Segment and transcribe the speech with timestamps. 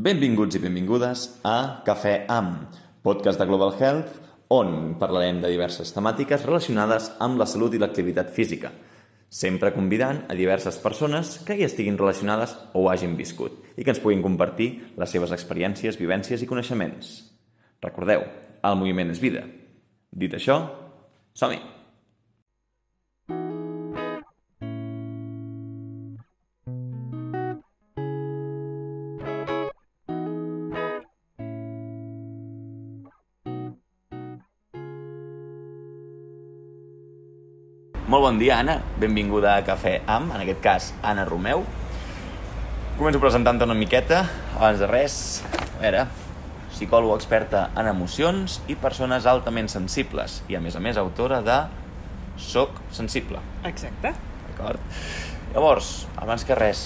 [0.00, 2.54] Benvinguts i benvingudes a Cafè Am,
[3.04, 4.14] podcast de Global Health,
[4.48, 8.70] on parlarem de diverses temàtiques relacionades amb la salut i l'activitat física,
[9.28, 14.00] sempre convidant a diverses persones que hi estiguin relacionades o hagin viscut i que ens
[14.00, 17.10] puguin compartir les seves experiències, vivències i coneixements.
[17.84, 18.24] Recordeu,
[18.64, 19.44] el moviment és vida.
[20.16, 20.62] Dit això,
[21.36, 21.60] som-hi!
[38.30, 38.76] Bon dia, Anna.
[38.94, 41.64] Benvinguda a Cafè Am, en aquest cas, Anna Romeu.
[42.94, 44.20] Començo presentant-te una miqueta.
[44.54, 45.14] Abans de res,
[45.50, 46.04] a veure,
[46.70, 50.44] psicòloga experta en emocions i persones altament sensibles.
[50.46, 51.56] I, a més a més, autora de
[52.38, 53.40] Soc sensible.
[53.66, 54.12] Exacte.
[54.44, 54.84] D'acord?
[55.50, 55.88] Llavors,
[56.22, 56.84] abans que res,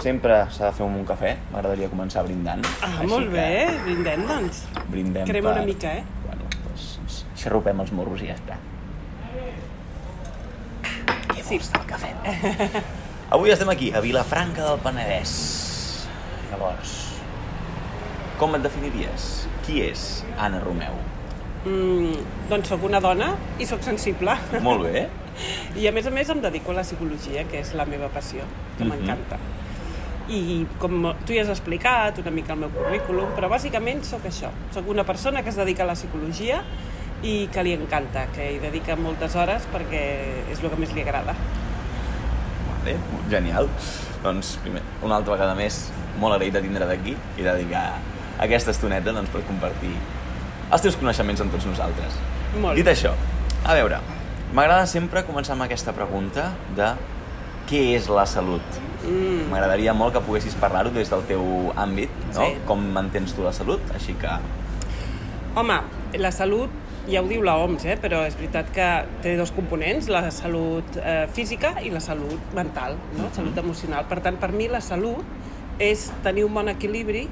[0.00, 1.34] sempre s'ha de fer un cafè.
[1.50, 2.64] M'agradaria començar brindant.
[2.80, 3.68] Ah, Així molt que bé.
[3.84, 4.64] Brindem, doncs.
[4.88, 5.58] Brindem Crema per...
[5.58, 6.24] una mica, eh?
[6.24, 8.56] Bueno, doncs ens xarrupem els morros i ja està.
[11.48, 11.58] Que Sí.
[11.58, 12.82] gust el cafè.
[13.30, 16.06] Avui estem aquí, a Vilafranca del Penedès.
[16.50, 16.92] Llavors,
[18.38, 19.46] com et definiries?
[19.66, 20.94] Qui és Anna Romeu?
[21.66, 22.12] Mm,
[22.50, 24.36] doncs sóc una dona i sóc sensible.
[24.62, 25.08] Molt bé.
[25.76, 28.42] I a més a més em dedico a la psicologia, que és la meva passió,
[28.78, 28.90] que Mhm.
[28.92, 29.38] m'encanta.
[30.28, 34.50] I com tu ja has explicat una mica el meu currículum, però bàsicament sóc això.
[34.74, 36.62] Sóc una persona que es dedica a la psicologia
[37.26, 40.02] i que li encanta, que hi dedica moltes hores perquè
[40.52, 41.34] és el que més li agrada.
[42.68, 42.96] Vale,
[43.30, 43.70] genial.
[44.22, 45.86] Doncs, primer, una altra vegada més,
[46.20, 47.86] molt agraït de tindre d'aquí i dedicar
[48.42, 49.92] aquesta estoneta doncs, per compartir
[50.66, 52.16] els teus coneixements amb tots nosaltres.
[52.62, 53.12] Molt Dit això,
[53.66, 54.00] a veure,
[54.54, 56.92] m'agrada sempre començar amb aquesta pregunta de
[57.70, 58.80] què és la salut?
[59.06, 61.44] Mm, M'agradaria molt que poguessis parlar-ho des del teu
[61.78, 62.40] àmbit, no?
[62.40, 62.62] Sí.
[62.66, 63.82] Com mantens tu la salut?
[63.94, 64.32] Així que...
[65.56, 65.78] Home,
[66.20, 66.72] la salut,
[67.10, 67.96] ja ho diu la OMS, eh?
[68.02, 68.86] però és veritat que
[69.22, 73.30] té dos components, la salut eh, física i la salut mental, no?
[73.36, 74.06] salut emocional.
[74.10, 75.22] Per tant, per mi la salut
[75.82, 77.26] és tenir un bon equilibri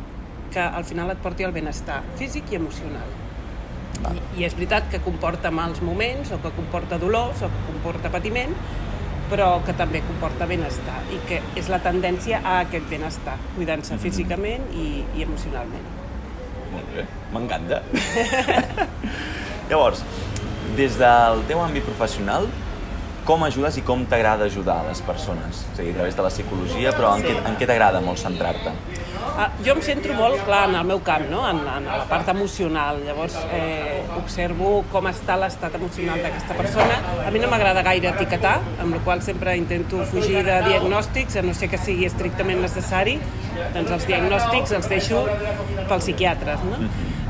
[0.55, 3.11] que al final et porti al benestar físic i emocional.
[4.05, 8.13] I, I és veritat que comporta mals moments, o que comporta dolors, o que comporta
[8.15, 8.55] patiment,
[9.31, 14.69] però que també comporta benestar i que és la tendència a aquest benestar, cuidant-se físicament
[14.77, 15.89] i, i emocionalment.
[16.75, 17.81] Molt bé, m'encanta.
[19.71, 20.03] Llavors,
[20.77, 22.49] des del teu àmbit professional,
[23.25, 25.63] com ajudes i com t'agrada ajudar a les persones?
[25.73, 27.29] És a dir, a través de la psicologia, però en Sí.
[27.29, 28.73] què, en què t'agrada molt centrar-te?
[29.37, 31.49] Ah, jo em centro molt, clar, en el meu camp, no?
[31.49, 33.01] en, en la part emocional.
[33.03, 37.01] Llavors, eh, observo com està l'estat emocional d'aquesta persona.
[37.27, 41.43] A mi no m'agrada gaire etiquetar, amb la qual sempre intento fugir de diagnòstics, a
[41.43, 43.19] no ser que sigui estrictament necessari.
[43.73, 45.25] Doncs els diagnòstics els deixo
[45.89, 46.61] pels psiquiatres.
[46.69, 46.77] No?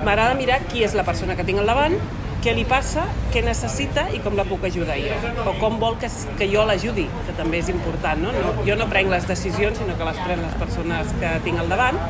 [0.04, 1.96] M'agrada mirar qui és la persona que tinc al davant,
[2.44, 5.16] què li passa, què necessita i com la puc ajudar jo.
[5.48, 8.20] O com vol que, que jo l'ajudi, que també és important.
[8.20, 8.34] No?
[8.36, 11.72] No, jo no prenc les decisions, sinó que les pren les persones que tinc al
[11.72, 12.00] davant.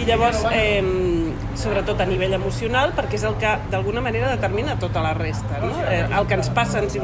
[0.00, 0.80] I llavors, eh,
[1.60, 5.60] sobretot a nivell emocional, perquè és el que d'alguna manera determina tota la resta.
[5.62, 5.74] No?
[5.86, 6.96] Eh, el que ens passa ens,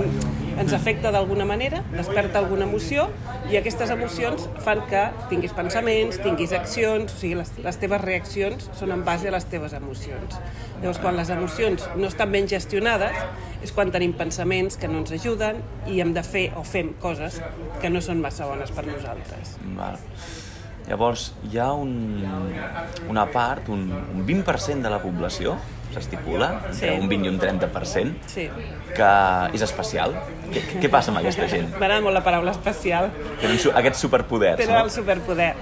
[0.56, 3.06] ens afecta d'alguna manera, desperta alguna emoció,
[3.50, 8.70] i aquestes emocions fan que tinguis pensaments, tinguis accions, o sigui, les, les teves reaccions
[8.78, 10.38] són en base a les teves emocions.
[10.80, 13.20] Llavors, quan les emocions no estan ben gestionades,
[13.64, 15.62] és quan tenim pensaments que no ens ajuden
[15.92, 17.40] i hem de fer o fem coses
[17.82, 19.56] que no són massa bones per nosaltres.
[19.76, 20.00] Val.
[20.86, 22.22] Llavors, hi ha un,
[23.10, 25.56] una part, un, un 20% de la població,
[25.94, 26.88] s'estipula, Sí.
[26.88, 28.48] un 20 i un 30%, Sí.
[28.94, 30.14] que és especial.
[30.52, 31.70] Què, què passa amb aquesta gent?
[31.78, 33.10] M'agrada molt la paraula especial.
[33.40, 34.84] Tenen su aquests superpoders, Tenen no?
[34.84, 35.54] el superpoder.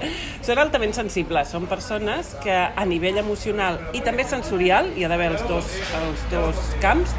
[0.43, 5.31] Són altament sensibles, són persones que a nivell emocional i també sensorial, hi ha d'haver
[5.33, 5.65] els, dos,
[6.03, 7.11] els dos camps,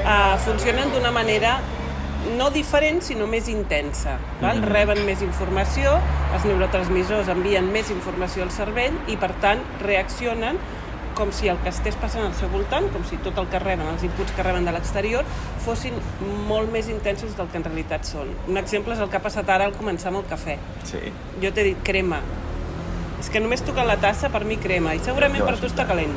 [0.00, 1.58] eh, funcionen d'una manera
[2.36, 4.18] no diferent, sinó més intensa.
[4.42, 4.58] Val?
[4.60, 4.68] Mhm.
[4.68, 5.98] Reben més informació,
[6.34, 10.58] els neurotransmissors envien més informació al cervell i, per tant, reaccionen
[11.20, 13.84] com si el que estés passant al seu voltant, com si tot el que reben,
[13.92, 15.26] els inputs que reben de l'exterior,
[15.66, 15.98] fossin
[16.48, 18.32] molt més intensos del que en realitat són.
[18.48, 20.56] Un exemple és el que ha passat ara al començar amb el cafè.
[20.88, 21.12] Sí.
[21.44, 22.22] Jo t'he dit crema.
[23.20, 24.96] És que només tocant la tassa, per mi crema.
[24.96, 26.16] I segurament per tu està calent.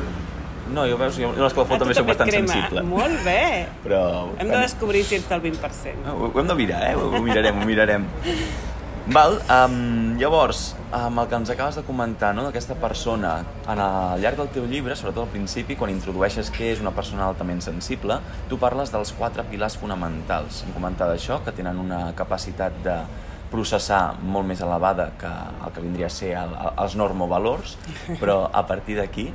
[0.74, 2.48] No, jo veus, jo en l'escalfor també soc bastant crema.
[2.48, 2.84] sensible.
[2.88, 3.66] Molt bé.
[3.84, 4.04] Però...
[4.40, 6.06] Hem de descobrir si ets del 20%.
[6.06, 6.94] No, ho, ho hem de mirar, eh?
[6.96, 8.08] Ho, ho mirarem, ho mirarem.
[9.04, 13.34] Val, um, llavors, amb el que ens acabes de comentar, no?, d'aquesta persona,
[13.68, 13.82] en el,
[14.14, 17.60] al llarg del teu llibre, sobretot al principi, quan introdueixes què és una persona altament
[17.60, 18.16] sensible,
[18.48, 20.62] tu parles dels quatre pilars fonamentals.
[20.64, 22.96] Hem comentat això, que tenen una capacitat de
[23.52, 27.76] processar molt més elevada que el que vindria a ser el, els normovalors,
[28.22, 29.28] però a partir d'aquí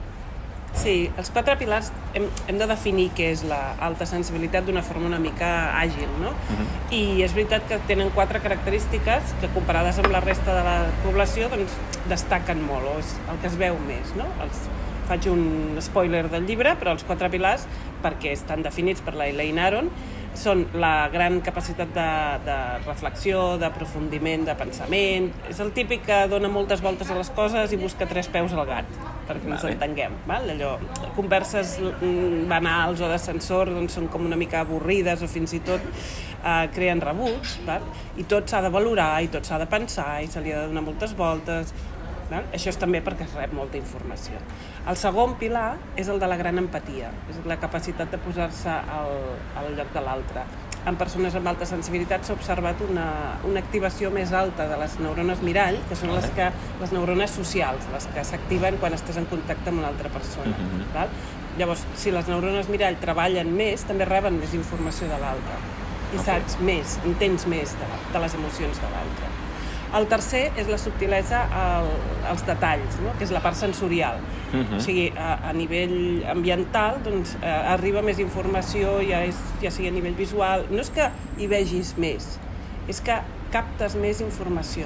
[0.80, 5.20] Sí, els quatre pilars hem, hem de definir què és l'alta sensibilitat d'una forma una
[5.20, 6.30] mica àgil, no?
[6.31, 6.68] Uh -huh.
[6.96, 11.50] I és veritat que tenen quatre característiques que comparades amb la resta de la població
[11.50, 11.72] doncs
[12.08, 14.26] destaquen molt, o és el que es veu més, no?
[14.42, 14.70] Els,
[15.10, 17.68] faig un spoiler del llibre, però els quatre pilars,
[18.04, 19.90] perquè estan definits per la Elaine Aron,
[20.39, 22.07] són la gran capacitat de,
[22.45, 25.30] de reflexió, d'aprofundiment, de pensament.
[25.51, 28.65] És el típic que dona moltes voltes a les coses i busca tres peus al
[28.69, 28.89] gat,
[29.27, 29.57] perquè vale.
[29.57, 30.18] ens entenguem.
[30.30, 30.50] Val?
[30.56, 30.74] Allò,
[31.18, 35.86] converses mm, banals o d'ascensor doncs, són com una mica avorrides o fins i tot
[35.86, 37.85] eh, creen rebuig, val?
[38.19, 40.74] i tot s'ha de valorar, i tot s'ha de pensar, i se li ha de
[40.74, 41.74] donar moltes voltes,
[42.30, 42.46] Val?
[42.54, 44.38] Això és també perquè es rep molta informació.
[44.90, 49.16] El segon pilar és el de la gran empatia, és la capacitat de posar-se al,
[49.58, 50.46] al lloc de l'altre.
[50.88, 53.08] En persones amb alta sensibilitat s'ha observat una,
[53.50, 56.48] una activació més alta de les neurones mirall, que són les, que,
[56.80, 60.56] les neurones socials, les que s'activen quan estàs en contacte amb una altra persona.
[60.56, 60.94] Uh -huh.
[60.94, 61.10] val?
[61.58, 65.60] Llavors, si les neurones mirall treballen més, també reben més informació de l'altre.
[66.14, 66.26] I okay.
[66.26, 69.49] saps més, entens més de, de les emocions de l'altre.
[69.97, 71.88] El tercer és la subtilesa al,
[72.30, 73.15] als detalls, no?
[73.18, 74.19] que és la part sensorial.
[74.51, 74.65] Uh mhm.
[74.65, 74.77] -huh.
[74.77, 79.88] O sigui, a, a nivell ambiental doncs, eh, arriba més informació, ja, és, ja sigui
[79.88, 80.65] a nivell visual.
[80.69, 82.39] No és que hi vegis més,
[82.88, 83.18] és que
[83.51, 84.86] captes més informació.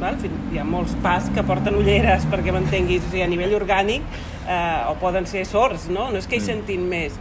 [0.00, 0.16] Val?
[0.52, 4.02] Hi ha molts pas que porten ulleres perquè m'entenguis, o sigui, a nivell orgànic,
[4.48, 6.10] eh, o poden ser sords, no?
[6.10, 6.44] No és que hi mm.
[6.44, 7.18] sentin més.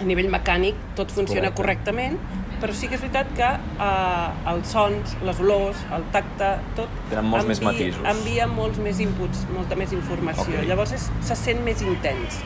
[0.00, 1.92] A nivell mecànic tot funciona Correcte.
[1.92, 2.18] correctament,
[2.60, 3.48] però sí que és veritat que
[3.86, 6.96] eh, els sons, les olors, el tacte, tot...
[7.10, 8.06] Tenen molts envia, més matisos.
[8.12, 10.48] Envia molts més inputs, molta més informació.
[10.52, 10.68] Okay.
[10.68, 12.40] Llavors és, se sent més intens.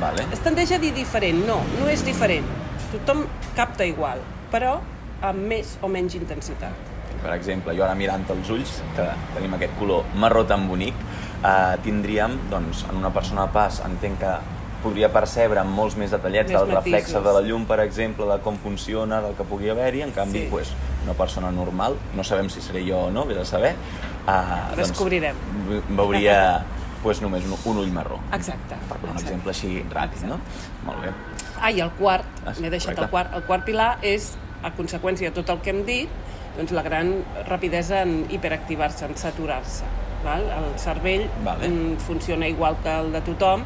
[0.00, 0.26] Vale.
[0.34, 1.42] Es tendeix a dir diferent.
[1.48, 2.46] No, no és diferent.
[2.90, 3.26] Tothom
[3.56, 4.78] capta igual, però
[5.26, 6.88] amb més o menys intensitat.
[7.20, 10.96] Per exemple, jo ara mirant els ulls, que tenim aquest color marró tan bonic,
[11.44, 14.32] eh, tindríem, doncs, en una persona pas, entenc que
[14.82, 18.38] podria percebre amb molts més detallets més del reflexe de la llum, per exemple, de
[18.44, 20.50] com funciona, del que pugui haver-hi, en canvi, sí.
[20.50, 20.72] pues,
[21.04, 23.74] una persona normal, no sabem si seré jo o no, vés a saber,
[24.26, 25.38] uh, Descobrirem.
[25.68, 26.38] Doncs, veuria
[27.02, 28.20] pues, només un, un ull marró.
[28.36, 28.76] Exacte.
[28.88, 29.26] Per un exacte.
[29.26, 30.40] exemple així ràpid, no?
[30.88, 31.14] Molt bé.
[31.60, 33.06] Ah, i el quart, ah, m'he deixat correcte.
[33.06, 34.32] el quart, el quart pilar és,
[34.64, 36.20] a conseqüència de tot el que hem dit,
[36.56, 37.12] doncs la gran
[37.48, 39.88] rapidesa en hiperactivar-se, en saturar-se.
[40.20, 41.68] El cervell vale.
[41.68, 43.64] Mm, funciona igual que el de tothom,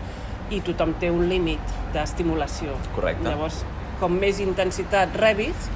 [0.54, 2.76] i tothom té un límit d'estimulació.
[2.94, 3.26] Correcte.
[3.28, 3.62] Llavors,
[4.00, 5.68] com més intensitat rebis,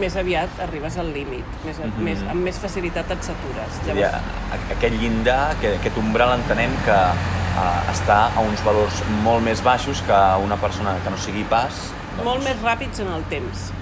[0.00, 2.02] més aviat arribes al límit, més, mm -hmm.
[2.08, 3.78] més, amb més facilitat et satures.
[3.86, 4.00] Llavors...
[4.00, 4.20] Ja,
[4.74, 6.98] aquest llindar, aquest umbral entenem que
[7.58, 11.92] uh, està a uns valors molt més baixos que una persona que no sigui pas...
[12.16, 12.24] Doncs...
[12.24, 13.72] Molt més ràpids en el temps.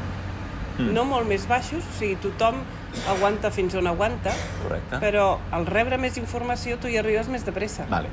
[0.78, 0.92] Mm.
[0.92, 2.62] No molt més baixos, o sigui, tothom
[3.08, 4.32] aguanta fins on aguanta,
[4.62, 4.98] Correcte.
[5.00, 7.86] però al rebre més informació tu hi arribes més de pressa.
[7.88, 8.08] Vale.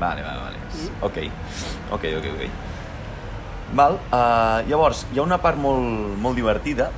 [0.00, 0.56] Vale, vale, vale.
[0.58, 1.04] Mm.
[1.04, 1.16] Ok,
[1.92, 2.44] ok, ok, ok.
[3.76, 6.88] Val, uh, llavors, hi ha una part molt, molt divertida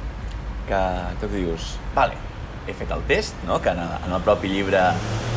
[0.69, 0.83] que,
[1.21, 2.17] que tu dius, vale,
[2.67, 3.59] he fet el test, no?
[3.61, 4.81] que en, en el propi llibre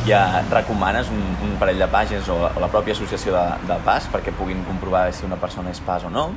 [0.06, 4.06] ja recomanes un, un parell de pàgines o, o la pròpia associació de, de PAS
[4.12, 6.28] perquè puguin comprovar si una persona és PAS o no,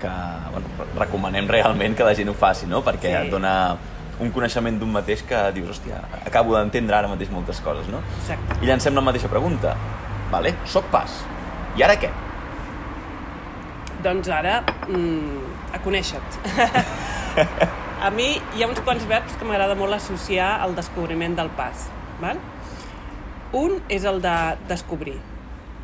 [0.00, 0.10] que
[0.54, 2.84] bueno, recomanem realment que la gent ho faci, no?
[2.86, 3.16] perquè sí.
[3.24, 3.54] et dona
[4.20, 8.02] un coneixement d'un mateix que dius, hòstia, acabo d'entendre ara mateix moltes coses, no?
[8.20, 8.58] Exacte.
[8.60, 9.72] I llancem la mateixa pregunta.
[10.30, 10.54] Vale?
[10.64, 11.20] Soc pas.
[11.78, 12.10] I ara què?
[14.04, 16.54] Doncs ara, mm, a conèixer-te.
[18.06, 21.88] a mi hi ha uns quants verbs que m'agrada molt associar al descobriment del pas.
[22.22, 22.40] Val?
[23.56, 24.36] Un és el de
[24.70, 25.18] descobrir.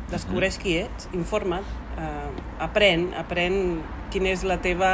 [0.07, 1.67] Descobreix qui ets, informa't,
[1.99, 2.29] eh,
[2.63, 3.81] aprèn, aprèn
[4.13, 4.91] quina és la teva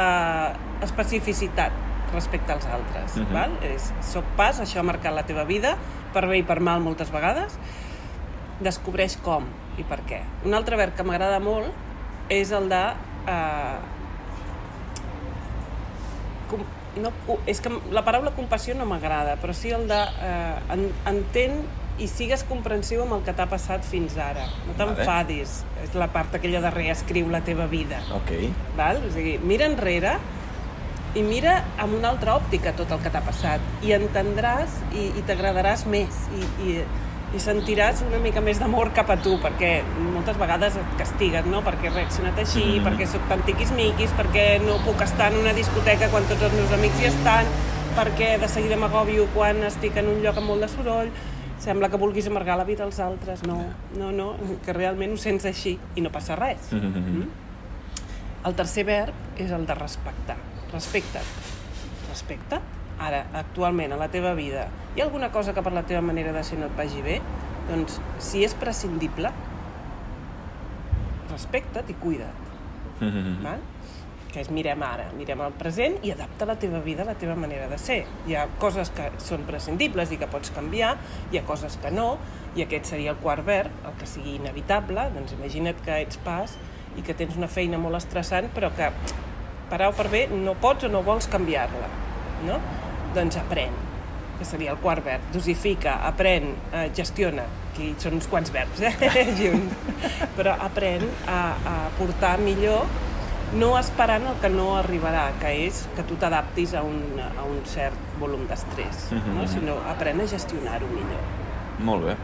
[0.82, 1.72] especificitat
[2.12, 3.16] respecte als altres.
[3.16, 3.32] Mm -hmm.
[3.32, 3.52] val?
[3.62, 5.76] És, soc pas, això ha marcat la teva vida,
[6.12, 7.58] per bé i per mal moltes vegades,
[8.64, 9.46] descobreix com
[9.78, 10.22] i per què.
[10.46, 12.82] Un altre verb que m'agrada molt és el de...
[13.28, 13.78] Eh,
[16.50, 16.64] com,
[17.00, 17.10] no,
[17.50, 22.08] és que la paraula compassió no m'agrada, però sí el de eh, en, entén i
[22.10, 24.48] sigues comprensiu amb el que t'ha passat fins ara.
[24.66, 25.60] No t'enfadis.
[25.62, 25.84] Vale.
[25.86, 28.00] És la part aquella de reescriu la teva vida.
[28.16, 28.32] Ok.
[28.78, 29.02] Val?
[29.06, 30.16] O sigui, mira enrere
[31.14, 35.22] i mira amb una altra òptica tot el que t'ha passat i entendràs i, i
[35.28, 36.74] t'agradaràs més i, i
[37.34, 39.70] i sentiràs una mica més d'amor cap a tu, perquè
[40.14, 41.62] moltes vegades et castiguen, no?
[41.66, 42.84] Perquè he reaccionat així, mm -hmm.
[42.86, 46.72] perquè sóc tan tiquis-miquis, perquè no puc estar en una discoteca quan tots els meus
[46.72, 47.46] amics hi estan,
[47.96, 51.10] perquè de seguida m'agobio quan estic en un lloc amb molt de soroll,
[51.58, 53.42] sembla que vulguis amargar la vida als altres.
[53.42, 53.64] No,
[53.96, 56.72] no, no, que realment ho sents així i no passa res.
[56.72, 56.96] Mm -hmm.
[56.96, 57.28] mm?
[58.44, 60.36] El tercer verb és el de respectar.
[60.72, 61.24] Respecta't.
[62.10, 66.00] Respecta't ara, actualment, a la teva vida, hi ha alguna cosa que per la teva
[66.02, 67.20] manera de ser no et vagi bé?
[67.68, 69.32] Doncs, si és prescindible,
[71.30, 72.42] respecta't i cuida't.
[73.00, 73.42] Mm -hmm.
[73.42, 73.62] Val?
[74.34, 77.36] que és mirem ara, mirem el present i adapta la teva vida a la teva
[77.38, 78.00] manera de ser.
[78.26, 80.96] Hi ha coses que són prescindibles i que pots canviar,
[81.30, 82.18] hi ha coses que no,
[82.58, 86.56] i aquest seria el quart verb, el que sigui inevitable, doncs imagina't que ets pas
[86.98, 88.90] i que tens una feina molt estressant però que
[89.70, 91.88] per A o per B no pots o no vols canviar-la,
[92.48, 92.58] no?
[93.14, 93.74] Doncs aprèn,
[94.38, 95.22] que seria el quart verb.
[95.34, 97.46] Dosifica, aprèn, eh, gestiona.
[97.72, 98.94] Aquí són uns quants verbs, eh?
[99.40, 99.74] Junts.
[100.36, 102.86] Però aprèn a, a portar millor
[103.54, 107.60] no esperant el que no arribarà, que és que tu t'adaptis a, un, a un
[107.70, 109.34] cert volum d'estrès, mm -hmm.
[109.38, 109.46] no?
[109.46, 111.22] sinó aprèn a gestionar-ho millor.
[111.78, 112.16] Molt bé.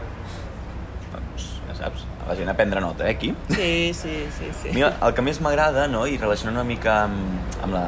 [1.13, 3.35] Doncs, ja saps, la gent a prendre nota, eh, aquí?
[3.49, 4.51] Sí, sí, sí.
[4.61, 4.69] sí.
[4.73, 7.85] Mira, el que més m'agrada, no?, i relaciona una mica amb, amb la,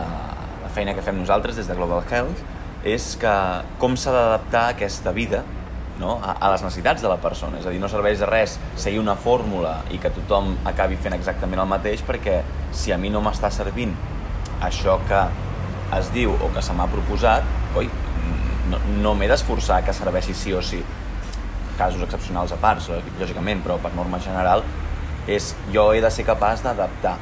[0.64, 2.40] la feina que fem nosaltres des de Global Health,
[2.84, 3.34] és que
[3.80, 5.44] com s'ha d'adaptar aquesta vida
[6.00, 6.18] no?
[6.20, 7.60] a, a les necessitats de la persona.
[7.60, 11.16] És a dir, no serveix de res seguir una fórmula i que tothom acabi fent
[11.18, 12.42] exactament el mateix perquè
[12.76, 13.94] si a mi no m'està servint
[14.64, 15.22] això que
[15.98, 17.46] es diu o que se m'ha proposat,
[17.78, 17.90] oi,
[18.72, 20.82] no, no m'he d'esforçar que serveixi sí o sí.
[21.78, 22.82] Casos excepcionals a part,
[23.20, 24.64] lògicament, però per norma general
[25.28, 27.16] és jo he de ser capaç d'adaptar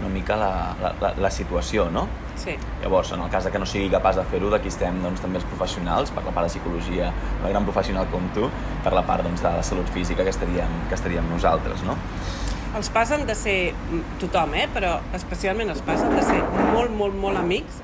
[0.00, 2.08] una mica la, la, la, la situació, no?
[2.36, 2.56] Sí.
[2.82, 5.40] Llavors, en el cas de que no sigui capaç de fer-ho, d'aquí estem doncs, també
[5.40, 8.50] els professionals, per la part de psicologia, una gran professional com tu,
[8.84, 11.96] per la part doncs, de la salut física que estaríem, que estaríem nosaltres, no?
[12.74, 13.58] Els pas han de ser
[14.18, 14.66] tothom, eh?
[14.74, 16.40] però especialment els pas han de ser
[16.74, 17.82] molt, molt, molt amics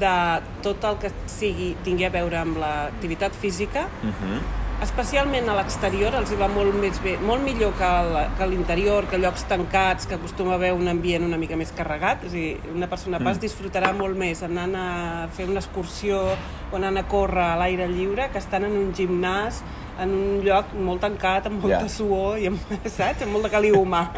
[0.00, 0.14] de
[0.62, 4.40] tot el que sigui, tingui a veure amb l'activitat física, Uh -huh.
[4.82, 8.46] Especialment a l'exterior els hi va molt, més bé, molt millor que a que a
[8.48, 12.24] l'interior, que llocs tancats, que acostuma a haver un ambient una mica més carregat.
[12.24, 13.40] És a dir, una persona pas Mm.
[13.40, 16.22] disfrutarà molt més anant a fer una excursió
[16.72, 19.60] o anant a córrer a l'aire lliure que estan en un gimnàs
[20.00, 21.88] en un lloc molt tancat, amb molta Ja.
[21.88, 23.22] suor i amb, saps?
[23.22, 24.10] amb molt de caliu humà.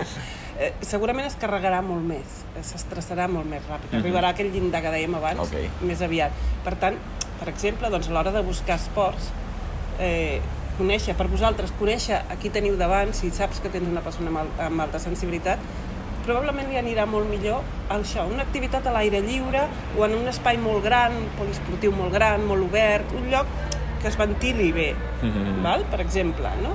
[0.60, 4.00] Eh, segurament es carregarà molt més, eh, s'estressarà molt més ràpid, Mhm.
[4.04, 5.56] arribarà a aquell llindar que dèiem abans Ok.
[5.82, 6.30] més aviat.
[6.62, 6.94] Per tant,
[7.40, 9.32] per exemple, doncs, a l'hora de buscar esports,
[10.02, 10.40] eh,
[10.78, 14.60] conèixer, per vosaltres, conèixer a qui teniu davant, si saps que tens una persona amb,
[14.60, 15.60] amb alta sensibilitat,
[16.26, 19.64] probablement li anirà molt millor això, una activitat a l'aire lliure
[19.98, 23.46] o en un espai molt gran, poliesportiu molt gran, molt obert, un lloc
[24.02, 25.62] que es ventili bé, Mhm.
[25.62, 25.84] val?
[25.90, 26.74] per exemple, no?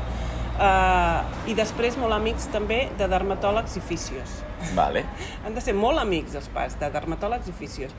[0.58, 4.40] Uh, I després molt amics també de dermatòlegs i fisios.
[4.74, 5.04] Vale.
[5.46, 7.92] Han de ser molt amics els pas, de dermatòlegs i fisios.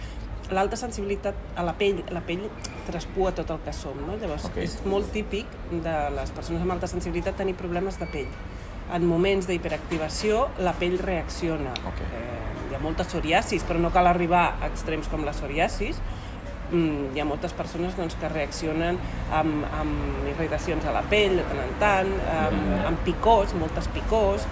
[0.50, 2.46] L'alta sensibilitat a la pell, la pell
[2.86, 4.16] traspua tot el que som, no?
[4.16, 4.56] Llavors, Ok.
[4.64, 8.30] és molt típic de les persones amb alta sensibilitat tenir problemes de pell.
[8.94, 11.74] En moments d'hiperactivació, la pell reacciona.
[11.84, 12.00] Ok.
[12.00, 16.00] Eh, hi ha molta psoriasis, però no cal arribar a extrems com la psoriasis.
[16.70, 18.98] Mm, hi ha moltes persones doncs, que reaccionen
[19.32, 24.44] amb, amb irritacions a la pell de tant en tant, amb, amb picors, moltes picors,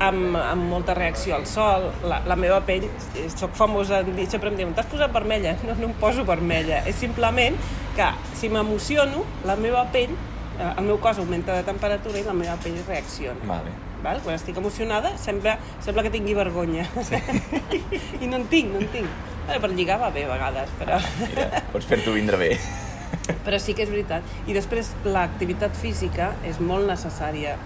[0.00, 1.90] amb, amb molta reacció al sol.
[2.08, 4.02] La, la meva pell, eh, soc famosa
[4.32, 5.56] sempre em diuen, t'has posat vermella?
[5.68, 6.82] No, no em poso vermella.
[6.88, 7.56] És simplement
[7.96, 10.16] que si m'emociono, la meva pell,
[10.56, 13.40] eh, el meu cos augmenta de temperatura i la meva pell reacciona.
[13.48, 13.76] Vale.
[14.00, 14.22] Val?
[14.24, 16.86] Quan estic emocionada sembla, sembla que tingui vergonya.
[18.22, 19.26] I no en tinc, no en tinc.
[19.50, 20.96] Per lligar va bé a vegades, però...
[21.20, 22.54] Mira, pots fer-t'ho vindre bé.
[23.44, 24.26] Però sí que és veritat.
[24.46, 27.56] I després l'activitat física és molt necessària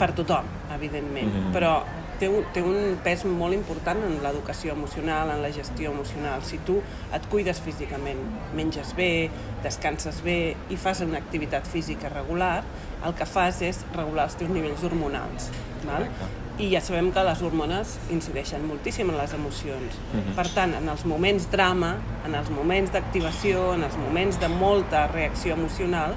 [0.00, 1.52] per tothom, evidentment, Mhm.
[1.52, 1.82] però
[2.20, 6.42] té un, té un pes molt important en l'educació emocional, en la gestió emocional.
[6.44, 6.82] Si tu
[7.14, 8.20] et cuides físicament,
[8.54, 9.30] menges bé,
[9.64, 12.62] descanses bé i fas una activitat física regular,
[13.06, 15.48] el que fas és regular els teus nivells hormonals.
[15.86, 15.96] Val?
[16.04, 16.36] Correcte.
[16.60, 19.94] I ja sabem que les hormones incideixen moltíssim en les emocions.
[20.12, 20.34] Mhm.
[20.36, 25.06] Per tant, en els moments drama, en els moments d'activació, en els moments de molta
[25.06, 26.16] reacció emocional,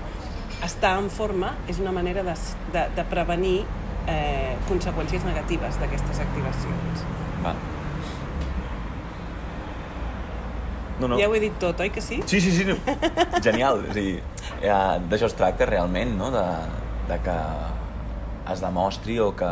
[0.66, 2.34] estar en forma és una manera de,
[2.74, 3.62] de, de prevenir
[4.08, 7.06] eh, conseqüències negatives d'aquestes activacions.
[7.44, 7.54] Va.
[11.00, 11.18] No, no.
[11.20, 12.22] Ja ho he dit tot, oi que sí?
[12.30, 12.66] Sí, sí, sí.
[12.68, 12.78] No.
[13.48, 13.84] Genial.
[13.90, 14.22] A dir,
[14.62, 16.30] ja, d'això es tracta realment, no?
[16.34, 16.46] De,
[17.10, 17.38] de que
[18.54, 19.50] es demostri o que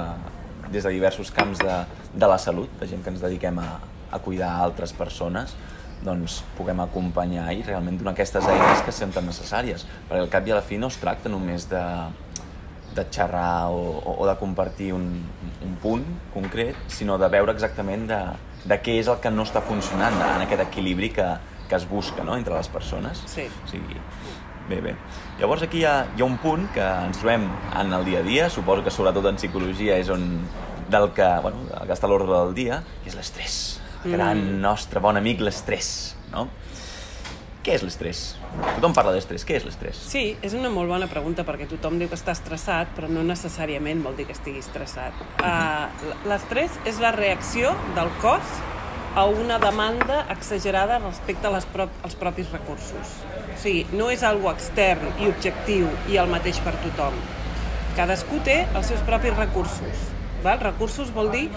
[0.71, 1.81] des de diversos camps de,
[2.13, 3.79] de la salut, de gent que ens dediquem a,
[4.11, 5.55] a cuidar altres persones,
[6.05, 9.85] doncs puguem acompanyar i realment donar aquestes eines que tan necessàries.
[10.09, 11.83] Perquè al cap i a la fi no es tracta només de,
[12.95, 15.07] de xerrar o, o, de compartir un,
[15.65, 18.21] un punt concret, sinó de veure exactament de,
[18.65, 21.27] de què és el que no està funcionant en aquest equilibri que,
[21.69, 22.35] que es busca no?
[22.37, 23.23] entre les persones.
[23.31, 23.47] Sí.
[23.47, 24.01] O sigui,
[24.69, 24.95] bé, bé.
[25.39, 27.47] Llavors aquí hi ha, hi ha un punt que ens trobem
[27.79, 30.27] en el dia a dia, suposo que sobretot en psicologia és on
[30.91, 33.80] del que, bueno, el que està a l'ordre del dia, que és l'estrès.
[34.05, 34.61] El gran Mm.
[34.61, 36.47] nostre bon amic, l'estrès, no?
[37.63, 38.35] què és l'estrès?
[38.75, 39.43] Tothom parla d'estrès.
[39.45, 39.95] Què és l'estrès?
[39.95, 44.01] Sí, és una molt bona pregunta perquè tothom diu que està estressat, però no necessàriament
[44.01, 45.13] vol dir que estigui estressat.
[45.43, 45.85] Uh,
[46.27, 48.41] L'estrès és la reacció del cos
[49.15, 53.13] a una demanda exagerada respecte a les prop als propis recursos.
[53.53, 57.13] O sigui, no és algo extern i objectiu i el mateix per tothom.
[57.95, 60.07] Cadascú té els seus propis recursos.
[60.41, 60.57] Val?
[60.59, 61.49] Recursos vol dir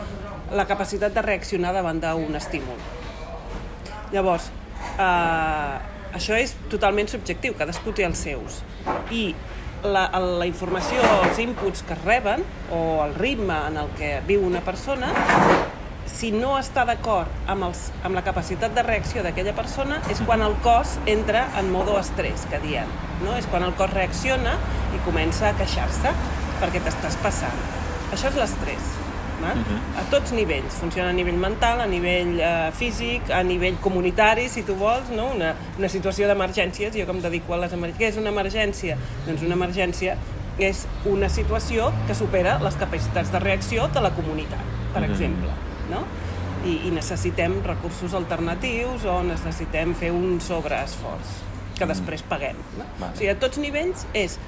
[0.55, 2.79] la capacitat de reaccionar davant d'un estímul.
[4.15, 4.51] Llavors,
[4.99, 5.75] eh,
[6.15, 8.63] això és totalment subjectiu, cadascú té els seus.
[9.11, 9.35] I
[9.83, 14.63] la, la informació, els inputs que reben, o el ritme en el que viu una
[14.65, 15.11] persona,
[16.15, 20.45] si no està d'acord amb, els, amb la capacitat de reacció d'aquella persona, és quan
[20.47, 22.91] el cos entra en modo estrès, que diem.
[23.25, 23.35] No?
[23.37, 24.55] És quan el cos reacciona
[24.95, 26.15] i comença a queixar-se
[26.63, 27.65] perquè t'estàs passant.
[28.15, 28.94] Això és l'estrès.
[29.53, 30.01] Uh -huh.
[30.01, 30.75] A tots nivells.
[30.81, 35.31] Funciona a nivell mental, a nivell eh, físic, a nivell comunitari, si tu vols, no?
[35.35, 36.95] una, una situació d'emergències.
[36.95, 37.99] Jo com dedico a les emergències.
[37.99, 38.97] Què és una emergència?
[39.27, 40.17] Doncs una emergència
[40.59, 44.61] és una situació que supera les capacitats de reacció de la comunitat,
[44.93, 45.13] per uh -huh.
[45.13, 45.49] exemple.
[45.91, 46.05] No?
[46.65, 51.27] I, I necessitem recursos alternatius o necessitem fer un sobreesforç
[51.79, 52.57] que després paguem.
[52.79, 52.85] No?
[52.99, 53.13] Vale.
[53.13, 54.39] O sigui, a tots nivells és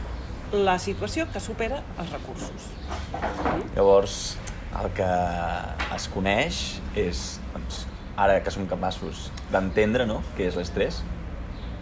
[0.53, 2.71] la situació que supera els recursos.
[3.75, 4.37] Llavors,
[4.83, 5.09] el que
[5.97, 6.63] es coneix
[6.99, 7.85] és, doncs,
[8.17, 11.03] ara que som capaços d'entendre no, què és l'estrès,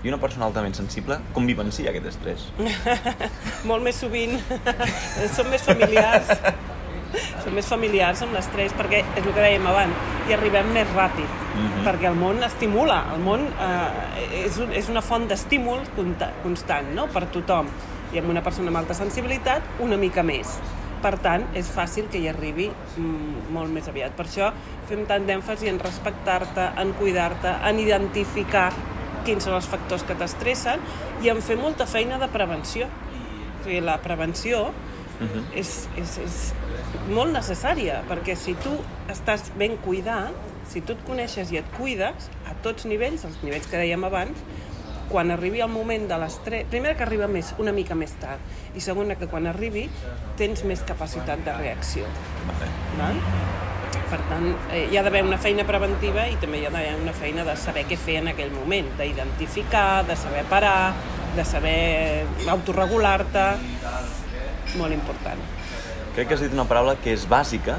[0.05, 2.45] i una persona altament sensible com vivencia aquest estrès?
[3.71, 4.37] Molt més sovint
[5.37, 6.35] som més familiars
[7.45, 9.97] som més familiars amb l'estrès perquè és el que dèiem abans,
[10.29, 11.85] hi arribem més ràpid Mhm.
[11.87, 15.85] perquè el món estimula el món eh, és, un, és una font d'estímul
[16.43, 17.07] constant no?
[17.07, 17.69] per tothom
[18.13, 20.57] i amb una persona amb alta sensibilitat una mica més
[21.04, 24.14] per tant, és fàcil que hi arribi mm, molt més aviat.
[24.16, 24.50] Per això
[24.88, 28.70] fem tant d'èmfasi en respectar-te, en cuidar-te, en identificar
[29.25, 30.80] quins són els factors que t'estressen
[31.25, 32.88] i en fer molta feina de prevenció.
[32.88, 34.70] O sigui, la prevenció
[35.14, 35.44] Mhm.
[35.54, 36.38] és, és, és
[37.14, 38.73] molt necessària, perquè si tu
[39.12, 40.34] estàs ben cuidat,
[40.67, 44.40] si tu et coneixes i et cuides, a tots nivells, els nivells que dèiem abans,
[45.10, 48.43] quan arribi el moment de l'estrès, primera que arriba més, una mica més tard,
[48.75, 49.88] i segona que quan arribi
[50.38, 52.08] tens més capacitat de reacció.
[52.49, 52.71] Vale.
[52.99, 53.21] Val?
[54.10, 57.14] Per tant, eh, hi ha d'haver una feina preventiva i també hi ha d'haver una
[57.17, 60.95] feina de saber què fer en aquell moment, d'identificar, de saber parar,
[61.34, 61.78] de saber
[62.52, 63.47] autorregular-te,
[64.78, 65.40] molt important.
[66.14, 67.78] Crec que has dit una paraula que és bàsica.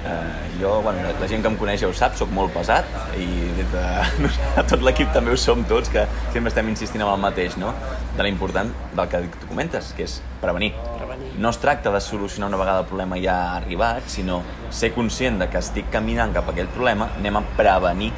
[0.00, 2.86] Eh, jo, bueno, la gent que em coneix ja ho sap, sóc molt pesat
[3.20, 3.26] i
[3.58, 3.82] des de,
[4.60, 7.74] a tot l'equip també ho som tots, que sempre estem insistint en el mateix, no?
[8.16, 10.70] De l'important del que tu comentes, que és prevenir.
[10.96, 11.34] Prevenir.
[11.38, 15.50] No es tracta de solucionar una vegada el problema ja arribat, sinó ser conscient de
[15.52, 18.10] que estic caminant cap a aquell problema, anem a prevenir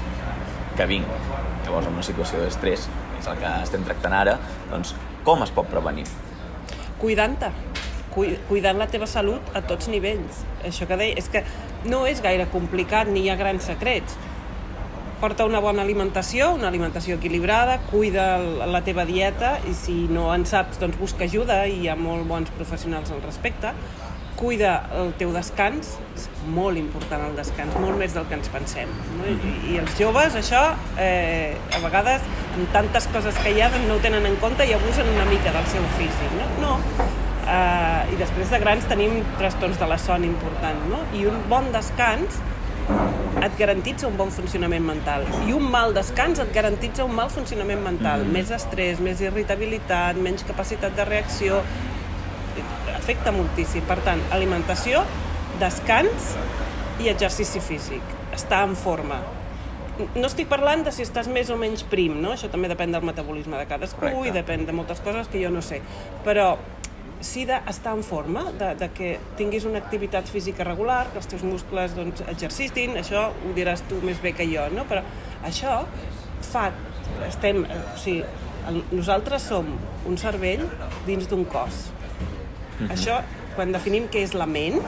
[0.76, 1.18] que vingui.
[1.66, 2.86] Llavors, en una situació d'estrès,
[3.18, 4.38] és el que estem tractant ara,
[4.70, 4.94] doncs
[5.26, 6.06] com es pot prevenir?
[7.02, 7.48] cuidant-te,
[8.14, 10.44] cui- cuidant la teva salut a tots nivells.
[10.62, 11.42] Això que deia, és que
[11.88, 14.16] no és gaire complicat ni hi ha grans secrets.
[15.22, 20.46] Porta una bona alimentació, una alimentació equilibrada, cuida la teva dieta i si no en
[20.50, 23.70] saps, doncs busca ajuda i hi ha molt bons professionals al respecte.
[24.34, 28.90] Cuida el teu descans, és molt important el descans, molt més del que ens pensem.
[29.20, 29.30] No?
[29.30, 30.64] I, I els joves, això,
[30.98, 34.66] eh, a vegades, amb tantes coses que hi ha, doncs no ho tenen en compte
[34.66, 36.40] i abusen una mica del seu físic.
[36.40, 37.12] No, no.
[37.42, 41.02] Uh, I després de grans tenim trastorns de la son important, no?
[41.18, 42.38] I un bon descans
[43.42, 47.83] et garantitza un bon funcionament mental i un mal descans et garantitza un mal funcionament
[47.83, 51.62] mental, més estrès, més irritabilitat, menys capacitat de reacció
[53.02, 53.85] afecta moltíssim.
[53.88, 55.02] Per tant, alimentació,
[55.61, 56.35] descans
[57.02, 58.18] i exercici físic.
[58.35, 59.18] Estar en forma.
[60.16, 62.33] No estic parlant de si estàs més o menys prim, no?
[62.37, 64.31] Això també depèn del metabolisme de cadascú Correcte.
[64.31, 65.83] i depèn de moltes coses que jo no sé.
[66.24, 66.55] Però
[67.22, 71.44] sí d'estar en forma, de, de que tinguis una activitat física regular, que els teus
[71.46, 74.87] muscles doncs, exercitin, això ho diràs tu més bé que jo, no?
[74.90, 75.04] Però
[75.46, 75.82] això
[76.52, 76.70] fa...
[77.26, 78.22] Estem, eh, o sigui,
[78.70, 79.68] el, nosaltres som
[80.08, 80.62] un cervell
[81.06, 81.88] dins d'un cos.
[82.90, 83.18] Això,
[83.54, 84.78] quan definim què és la ment,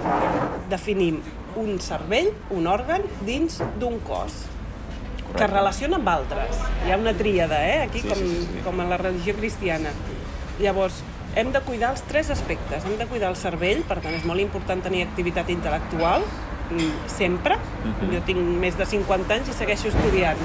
[0.70, 1.20] definim
[1.60, 4.44] un cervell, un òrgan, dins d'un cos
[5.34, 6.58] que es relaciona amb altres.
[6.86, 7.82] Hi ha una tríada, eh?
[7.88, 8.60] Aquí, Sí, com, sí, sí, sí.
[8.64, 9.90] com a la religió cristiana.
[10.62, 11.00] Llavors,
[11.36, 12.84] hem de cuidar els tres aspectes.
[12.84, 16.26] Hem de cuidar el cervell, per tant, és molt important tenir activitat intel·lectual,
[16.70, 17.58] mm, sempre.
[18.12, 20.38] Jo tinc més de 50 anys i segueixo estudiant.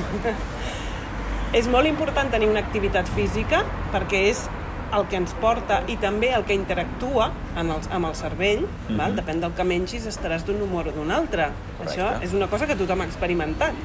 [1.60, 4.47] és molt important tenir una activitat física, perquè és
[4.93, 9.15] el que ens porta i també el que interactua en el, amb el cervell, val?
[9.17, 11.52] depèn del que mengis estaràs d'un humor o d'un altre.
[11.78, 11.93] Correcte.
[11.93, 13.78] Això és una cosa que tothom ha experimentat.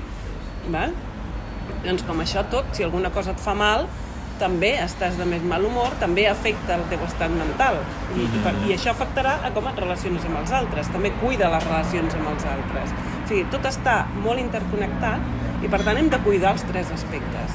[0.72, 0.94] Val?
[1.84, 3.86] Doncs com això tot, si alguna cosa et fa mal,
[4.40, 7.78] també estàs de més mal humor, també afecta el teu estat mental.
[8.14, 8.68] I, mm -hmm.
[8.68, 10.88] i, això afectarà a com et relaciones amb els altres.
[10.88, 12.90] També cuida les relacions amb els altres.
[13.24, 15.20] O sigui, tot està molt interconnectat
[15.62, 17.50] i per tant hem de cuidar els tres aspectes.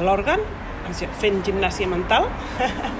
[0.00, 0.40] L'òrgan,
[1.20, 2.28] fent gimnàsia mental,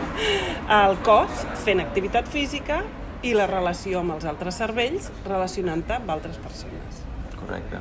[0.84, 2.82] el cos, fent activitat física
[3.22, 7.04] i la relació amb els altres cervells relacionant-te amb altres persones.
[7.40, 7.80] Correcte.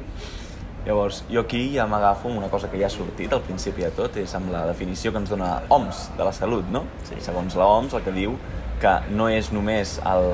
[0.87, 4.15] Llavors, jo aquí ja m'agafo una cosa que ja ha sortit al principi de tot,
[4.21, 6.85] és amb la definició que ens dona OMS de la salut, no?
[7.09, 7.17] Sí.
[7.25, 8.37] Segons la OMS, el que diu
[8.79, 10.27] que no és només el,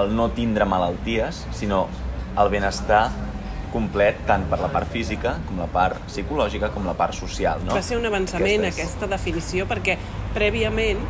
[0.00, 1.84] el no tindre malalties, sinó
[2.34, 3.04] el benestar
[3.72, 7.62] complet tant per la part física com la part psicològica com la part social.
[7.62, 7.78] No?
[7.78, 8.90] Va ser un avançament Aquestes...
[8.90, 9.96] aquesta definició perquè
[10.34, 11.00] prèviament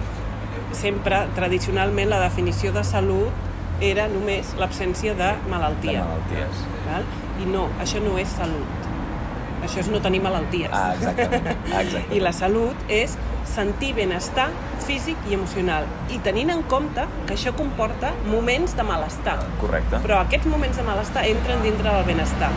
[0.77, 6.05] sempre, tradicionalment, la definició de salut era només l'absència de malaltia.
[6.05, 6.65] De malalties.
[6.87, 7.13] Val?
[7.43, 8.89] I no, això no és salut.
[9.63, 10.71] Això és no tenir malalties.
[10.75, 11.47] Ah, exactament.
[11.67, 12.15] exactament.
[12.15, 13.15] I la salut és
[13.53, 14.49] sentir benestar
[14.83, 19.39] físic i emocional i tenint en compte que això comporta moments de malestar.
[19.61, 20.03] Correcte.
[20.03, 22.51] Però aquests moments de malestar entren dintre del benestar.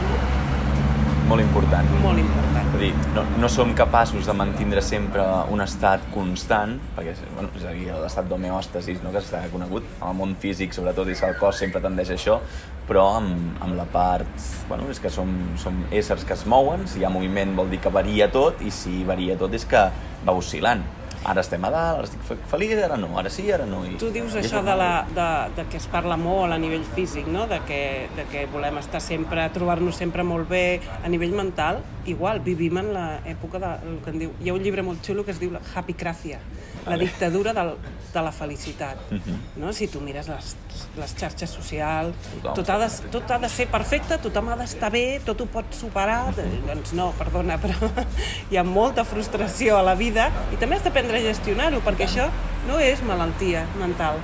[1.26, 1.88] Molt important.
[2.04, 2.68] Molt important.
[2.70, 7.50] És a dir, no, no som capaços de mantindre sempre un estat constant, perquè bueno,
[7.58, 11.18] és a dir, l'estat d'homeòstasis, no, que està conegut, en el món físic sobretot, i
[11.26, 12.38] el cos sempre tendeix a això,
[12.86, 14.46] però amb, amb la part...
[14.70, 17.82] Bueno, és que som, som éssers que es mouen, si hi ha moviment vol dir
[17.82, 19.88] que varia tot, i si varia tot és que
[20.26, 20.86] va oscil·lant
[21.26, 23.82] ara estem a dalt, ara estic feliç, ara no, ara sí, ara no.
[23.88, 27.28] I, tu dius això de, la, de, de que es parla molt a nivell físic,
[27.32, 27.48] no?
[27.52, 27.82] de, que,
[28.18, 30.66] de que volem estar sempre, trobar-nos sempre molt bé
[31.02, 34.64] a nivell mental, igual, vivim en l'època de, el que en diu, hi ha un
[34.64, 36.40] llibre molt xulo que es diu Happy Crafia,
[36.86, 37.74] la dictadura del,
[38.14, 38.98] de la felicitat.
[39.10, 39.22] Uh mhm.
[39.26, 39.60] -huh.
[39.62, 39.74] no?
[39.74, 40.56] Si tu mires les,
[40.98, 45.22] les xarxes socials, tot ha, de, tot ha de ser perfecte, tothom ha d'estar bé,
[45.26, 46.30] tot ho pot superar...
[46.30, 46.68] Uh -huh.
[46.68, 47.76] Doncs no, perdona, però
[48.52, 52.30] hi ha molta frustració a la vida i també has d'aprendre a gestionar-ho, perquè això
[52.68, 54.16] no és malaltia mental,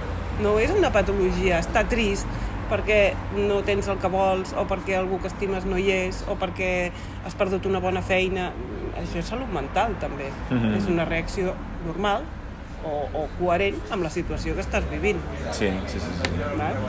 [0.42, 2.26] no és una patologia, està trist,
[2.72, 3.00] perquè
[3.36, 6.92] no tens el que vols o perquè algú que estimes no hi és o perquè
[7.26, 8.52] has perdut una bona feina
[8.98, 10.58] això és salut mental també mhm.
[10.58, 10.78] -huh.
[10.78, 11.54] és una reacció
[11.86, 12.24] normal
[12.86, 15.20] o, o coherent amb la situació que estàs vivint.
[15.52, 16.16] Sí, sí, sí.
[16.18, 16.32] sí.
[16.58, 16.80] Val?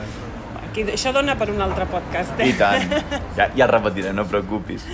[0.63, 2.39] Aquí, això dona per un altre podcast.
[2.39, 2.49] Eh?
[2.49, 2.97] I tant.
[3.37, 4.85] Ja, ja repetiré, no preocupis.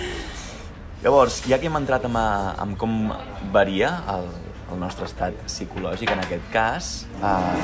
[1.02, 3.12] Llavors, ja que hem entrat amb, amb com
[3.54, 4.26] varia el,
[4.72, 7.62] el nostre estat psicològic, en aquest cas, eh,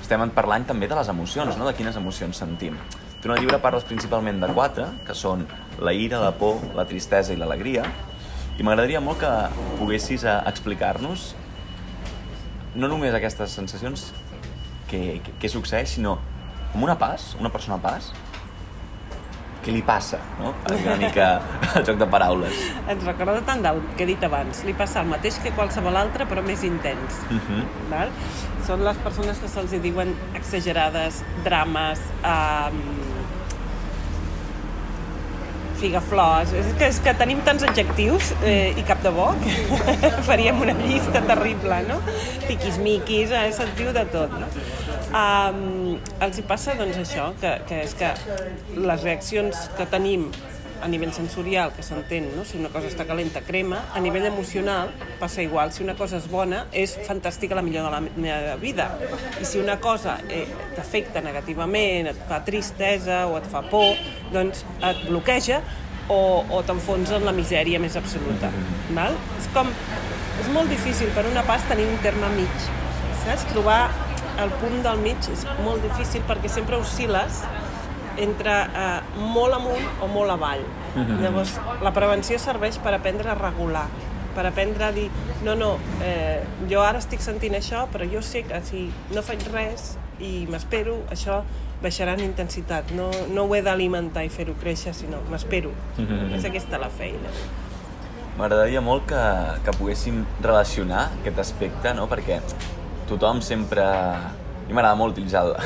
[0.00, 1.68] estem parlant també de les emocions, no?
[1.68, 2.78] de quines emocions sentim.
[3.22, 5.46] Tu en el llibre parles principalment de quatre, que són
[5.78, 7.84] la ira, la por, la tristesa i l'alegria,
[8.58, 9.30] i m'agradaria molt que
[9.78, 11.32] poguessis eh, explicar-nos
[12.74, 14.10] no només aquestes sensacions
[14.88, 16.18] que, que, que succeeix, sinó
[16.72, 18.10] com una pas, una persona pas,
[19.62, 20.52] què li passa, no?
[20.74, 21.28] Una mica
[21.78, 22.62] el joc de paraules.
[22.90, 24.64] Ens recorda tant del que he dit abans.
[24.66, 27.22] Li passa el mateix que qualsevol altre, però més intens.
[27.28, 27.42] Uh mhm.
[27.48, 27.90] -huh.
[27.90, 28.10] val?
[28.66, 32.70] Són les persones que se'ls diuen exagerades, drames, eh,
[35.82, 36.54] figaflors.
[36.58, 39.52] És que, és que tenim tants adjectius eh, i cap de bo que
[40.28, 41.98] faríem una llista terrible, no?
[42.46, 44.50] Tiquismiquis, eh, se't diu de tot, no?
[45.12, 48.14] Um, els hi passa doncs això, que, que és que
[48.80, 50.30] les reaccions que tenim
[50.82, 52.44] a nivell sensorial, que s'entén, no?
[52.44, 54.90] si una cosa està calenta, crema, a nivell emocional
[55.20, 55.72] passa igual.
[55.72, 58.88] Si una cosa és bona, és fantàstica la millor de la meva vida.
[59.40, 60.44] I si una cosa eh,
[60.76, 63.94] t'afecta negativament, et fa tristesa o et fa por,
[64.34, 65.62] doncs et bloqueja
[66.10, 68.50] o, o t'enfonsa en la misèria més absoluta.
[68.96, 69.18] Val?
[69.38, 69.70] És com...
[70.42, 72.64] És molt difícil per una pas tenir un terme mig.
[73.22, 73.46] Saps?
[73.52, 73.84] Trobar
[74.42, 77.42] el punt del mig és molt difícil perquè sempre oscil·les
[78.16, 80.64] entre eh, molt amunt o molt avall.
[80.94, 81.20] Mm -hmm.
[81.22, 83.86] Llavors, la prevenció serveix per aprendre a regular,
[84.34, 85.10] per aprendre a dir,
[85.44, 89.44] no, no, eh, jo ara estic sentint això, però jo sé que si no faig
[89.52, 91.42] res i m'espero, això
[91.82, 92.92] baixarà en intensitat.
[92.96, 95.70] No, no ho he d'alimentar i fer-ho créixer, sinó m'espero.
[95.98, 96.36] Mm -hmm.
[96.36, 97.28] És aquesta la feina.
[98.38, 99.22] M'agradaria molt que,
[99.64, 102.08] que poguéssim relacionar aquest aspecte, no?
[102.08, 102.40] perquè
[103.08, 103.82] tothom sempre...
[103.82, 105.56] A mi m'agrada molt utilitzar el,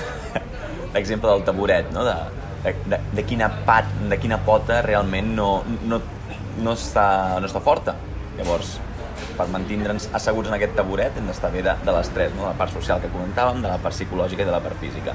[0.96, 2.04] l'exemple del taburet, no?
[2.06, 2.16] de,
[2.64, 5.50] de, de, de, quina pat, de quina pota realment no,
[5.86, 6.00] no,
[6.58, 7.06] no, està,
[7.40, 7.96] no està forta.
[8.36, 8.76] Llavors,
[9.36, 12.44] per mantindre'ns asseguts en aquest taburet hem d'estar bé de, de les tres, no?
[12.44, 15.14] de la part social que comentàvem, de la part psicològica i de la part física.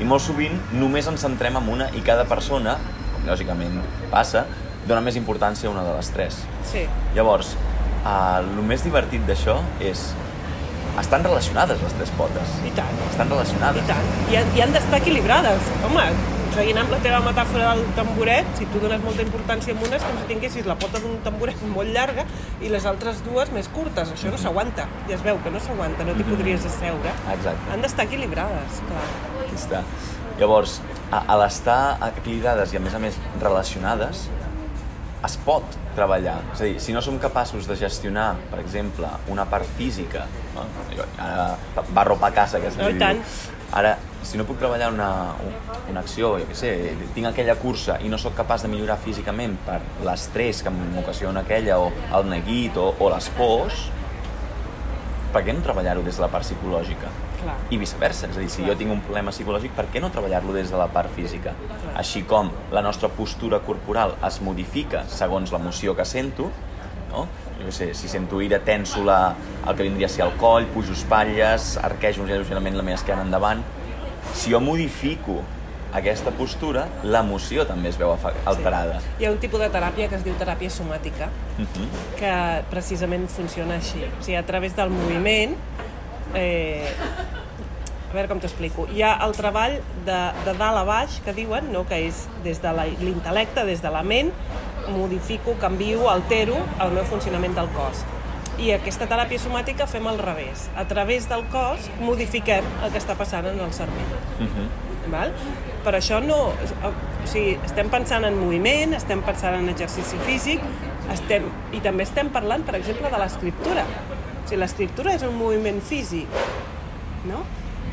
[0.00, 2.78] I molt sovint només ens centrem en una i cada persona,
[3.12, 3.80] com lògicament
[4.12, 4.46] passa,
[4.88, 6.40] dona més importància a una de les tres.
[6.70, 6.86] Sí.
[7.16, 7.52] Llavors,
[8.00, 10.08] eh, el més divertit d'això és
[11.00, 12.58] estan relacionades les tres potes.
[12.66, 13.00] I tant.
[13.10, 13.82] Estan relacionades.
[13.84, 14.12] I tant.
[14.32, 15.72] I, i han d'estar equilibrades.
[15.88, 16.04] Home,
[16.54, 20.06] seguint amb la teva metàfora del tamboret, si tu dones molta importància a una és
[20.06, 22.26] com si tinguessis la pota d'un tamboret molt llarga
[22.60, 24.12] i les altres dues més curtes.
[24.16, 24.88] Això no s'aguanta.
[25.08, 27.14] Ja es veu que no s'aguanta, no t'hi podries asseure.
[27.36, 27.70] Exacte.
[27.74, 29.06] Han d'estar equilibrades, clar.
[29.44, 29.84] Aquí està.
[30.40, 30.78] Llavors,
[31.10, 31.80] a, a l'estar
[32.14, 34.28] equilibrades i a més a més relacionades,
[35.26, 35.64] es pot
[35.96, 36.38] treballar.
[36.54, 40.64] És a dir, si no som capaços de gestionar, per exemple, una part física, no?
[41.18, 41.56] Ara
[41.94, 42.98] barro pa casa, que es No, diu.
[42.98, 43.20] tant.
[43.72, 45.10] Ara, si no puc treballar una,
[45.90, 46.70] una acció, jo què sé,
[47.14, 51.78] tinc aquella cursa i no sóc capaç de millorar físicament per l'estrès que m'ocasiona aquella,
[51.78, 53.88] o el neguit, o, o les pors,
[55.32, 57.12] per què no treballar-ho des de la part psicològica?
[57.42, 57.56] Clar.
[57.70, 60.52] i viceversa, és a dir, si jo tinc un problema psicològic, per què no treballar-lo
[60.52, 61.52] des de la part física?
[61.96, 66.50] Així com la nostra postura corporal es modifica segons l'emoció que sento,
[67.10, 67.26] no?
[67.60, 69.34] Jo sé, si sento ira, tenso la,
[69.68, 73.60] el que vindria a ser el coll, pujo espatlles, arquejo lleugerament la meva esquena endavant.
[74.32, 75.42] Si jo modifico
[75.92, 78.12] aquesta postura, l'emoció també es veu
[78.46, 79.00] alterada.
[79.18, 81.88] Hi ha un tipus de teràpia que es diu teràpia somàtica, Mhm.
[82.16, 82.32] que
[82.70, 84.04] precisament funciona així.
[84.04, 85.56] O sigui, a través del moviment...
[86.32, 86.86] Eh,
[88.10, 88.86] a veure com t'ho explico.
[88.90, 91.84] Hi ha el treball de, de dalt a baix, que diuen, no?
[91.86, 94.32] que és des de l'intel·lecte, des de la ment,
[94.90, 98.02] modifico, canvio, altero el meu funcionament del cos.
[98.60, 100.66] I aquesta teràpia somàtica fem al revés.
[100.76, 104.16] A través del cos modifiquem el que està passant en el cervell.
[104.40, 104.68] Mhm.
[105.10, 105.32] Val?
[105.84, 106.50] Per això no...
[106.50, 106.90] O
[107.30, 110.66] sigui, estem pensant en moviment, estem pensant en exercici físic,
[111.14, 113.86] estem, i també estem parlant, per exemple, de l'escriptura.
[113.86, 116.28] O sigui, l'escriptura és un moviment físic,
[117.30, 117.44] no?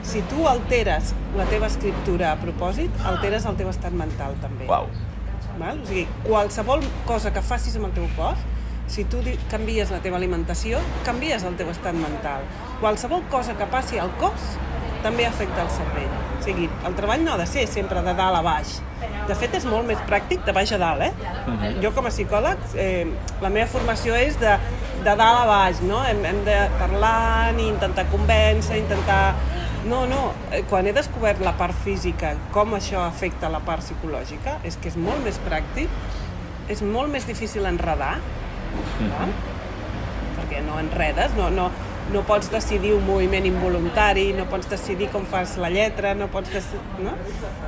[0.07, 4.63] Si tu alteres la teva escriptura a propòsit, alteres el teu estat mental, també.
[4.69, 4.87] Uau.
[5.59, 5.81] Val?
[5.83, 8.39] O sigui, qualsevol cosa que facis amb el teu cos,
[8.87, 9.19] si tu
[9.51, 12.47] canvies la teva alimentació, canvies el teu estat mental.
[12.79, 14.55] Qualsevol cosa que passi al cos
[15.03, 16.13] també afecta el cervell.
[16.37, 18.77] O sigui, el treball no ha de ser sempre de dalt a baix.
[19.27, 21.11] De fet, és molt més pràctic de baix a dalt, eh?
[21.83, 23.05] Jo, com a psicòleg, eh,
[23.43, 24.55] la meva formació és de,
[25.03, 25.99] de dalt a baix, no?
[26.07, 29.35] Hem, hem de parlar, i intentar convèncer, intentar...
[29.85, 34.57] No, no, eh, quan he descobert la part física, com això afecta la part psicològica,
[34.67, 35.91] és que és molt més pràctic,
[36.67, 38.17] és molt més difícil enredar,
[39.13, 39.31] val?
[40.37, 41.69] perquè no enredes, no, no,
[42.11, 46.51] no pots decidir un moviment involuntari, no pots decidir com fas la lletra, no pots
[46.53, 47.15] decidir, no?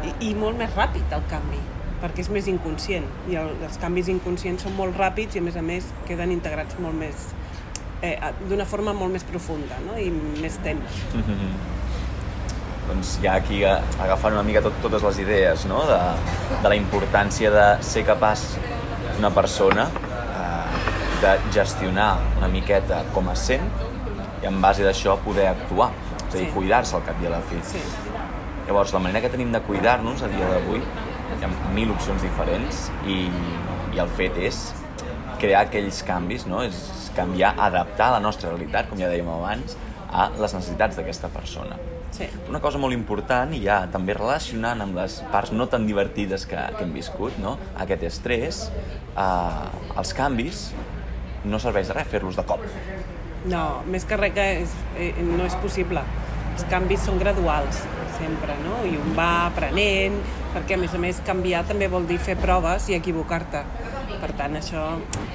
[0.04, 1.60] I, I molt més ràpid el canvi,
[2.04, 5.60] perquè és més inconscient, i el, els canvis inconscients són molt ràpids i a més
[5.60, 7.30] a més queden integrats molt més,
[8.02, 10.00] eh, d'una forma molt més profunda, no?
[10.00, 11.04] i més temps.
[12.90, 15.84] Doncs ja aquí eh, agafant una mica tot, totes les idees no?
[15.88, 16.00] de,
[16.64, 18.46] de la importància de ser capaç
[19.20, 20.82] una persona eh,
[21.22, 23.66] de gestionar una miqueta com es sent
[24.42, 25.92] i en base d'això poder actuar,
[26.30, 26.52] és a dir, Sí.
[26.54, 27.58] cuidar-se al cap i a la fi.
[27.64, 27.82] Sí.
[28.68, 32.86] Llavors, la manera que tenim de cuidar-nos a dia d'avui, hi ha mil opcions diferents
[33.06, 33.26] i,
[33.96, 34.62] i el fet és
[35.42, 36.64] crear aquells canvis, no?
[36.64, 39.76] és canviar, adaptar la nostra realitat, com ja dèiem abans,
[40.12, 41.76] a les necessitats d'aquesta persona.
[42.16, 42.28] Sí.
[42.50, 46.62] Una cosa molt important, i ja també relacionant amb les parts no tan divertides que,
[46.78, 47.58] que hem viscut, no?
[47.78, 48.64] aquest estrès,
[49.14, 50.70] eh, els canvis
[51.46, 52.66] no serveix de res fer-los de cop.
[53.50, 56.04] No, més que res que és, eh, no és possible.
[56.54, 57.86] Els canvis són graduals,
[58.18, 58.82] sempre, no?
[58.84, 60.18] I un va aprenent,
[60.54, 63.64] perquè a més a més canviar també vol dir fer proves i equivocar-te.
[64.20, 64.84] Per tant, això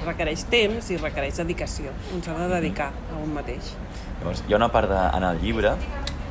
[0.05, 1.95] requereix temps i requereix dedicació.
[2.13, 3.73] Un s'ha de dedicar a un mateix.
[4.19, 5.73] Llavors, hi ha una part de, en el llibre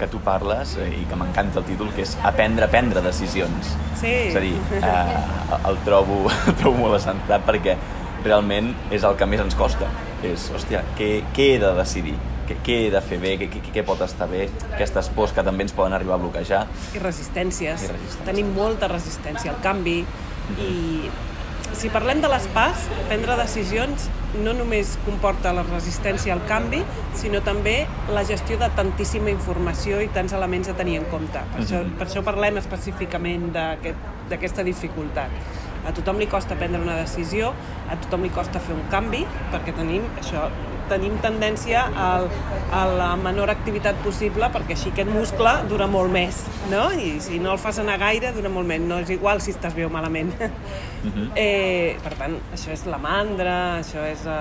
[0.04, 3.72] que tu parles eh, i que m'encanta el títol, que és Aprendre a prendre decisions.
[4.00, 4.12] Sí.
[4.28, 5.16] És a dir, eh,
[5.70, 7.78] el, trobo, el trobo molt assentat perquè
[8.24, 9.88] realment és el que més ens costa.
[10.24, 12.16] És, hòstia, què, què he de decidir?
[12.44, 13.34] Què, què he de fer bé?
[13.40, 14.46] Què, què, què pot estar bé?
[14.74, 16.64] Aquestes pors que també ens poden arribar a bloquejar.
[16.96, 17.86] I resistències.
[17.86, 18.24] I resistències.
[18.28, 20.02] Tenim molta resistència al canvi
[20.60, 20.72] i
[21.74, 24.08] si parlem de les PAS, prendre decisions
[24.42, 26.80] no només comporta la resistència al canvi,
[27.14, 31.38] sinó també la gestió de tantíssima informació i tants elements a tenir en compte.
[31.54, 35.30] Per, això, per això parlem específicament d'aquest- d'aquesta dificultat.
[35.86, 37.52] A tothom li costa prendre una decisió,
[37.90, 40.48] a tothom li costa fer un canvi, perquè tenim això
[40.90, 42.28] tenim tendència al,
[42.74, 46.42] a la menor activitat possible perquè així aquest muscle dura molt més,
[46.72, 46.86] no?
[46.92, 48.82] I si no el fas anar gaire, dura molt més.
[48.84, 50.32] No és igual si estàs bé o malament.
[51.44, 54.38] eh, per tant, això és la mandra, això és eh,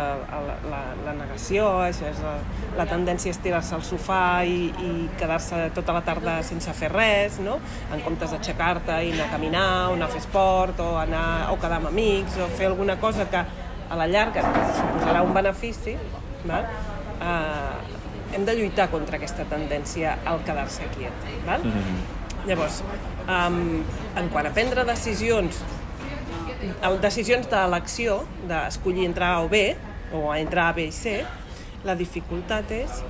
[0.47, 2.35] la, la, la negació, això és la,
[2.79, 7.39] la tendència a estirar-se al sofà i, i quedar-se tota la tarda sense fer res,
[7.43, 7.59] no?
[7.93, 11.59] En comptes d'aixecar-te i anar a caminar, o anar a fer esport, o, anar, o
[11.61, 13.43] quedar amb amics, o fer alguna cosa que
[13.93, 14.41] a la llarga
[14.73, 15.97] suposarà un benefici,
[16.49, 16.67] val?
[17.21, 21.31] Eh, hem de lluitar contra aquesta tendència al quedar-se quiet.
[21.47, 21.65] Val?
[22.47, 22.81] Llavors,
[23.23, 23.83] um,
[24.19, 25.61] en quant a prendre decisions,
[27.03, 29.65] decisions d'elecció, d'escollir entre A o B,
[30.13, 31.21] o entre A, B i C,
[31.87, 33.01] la dificultat és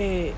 [0.00, 0.32] eh,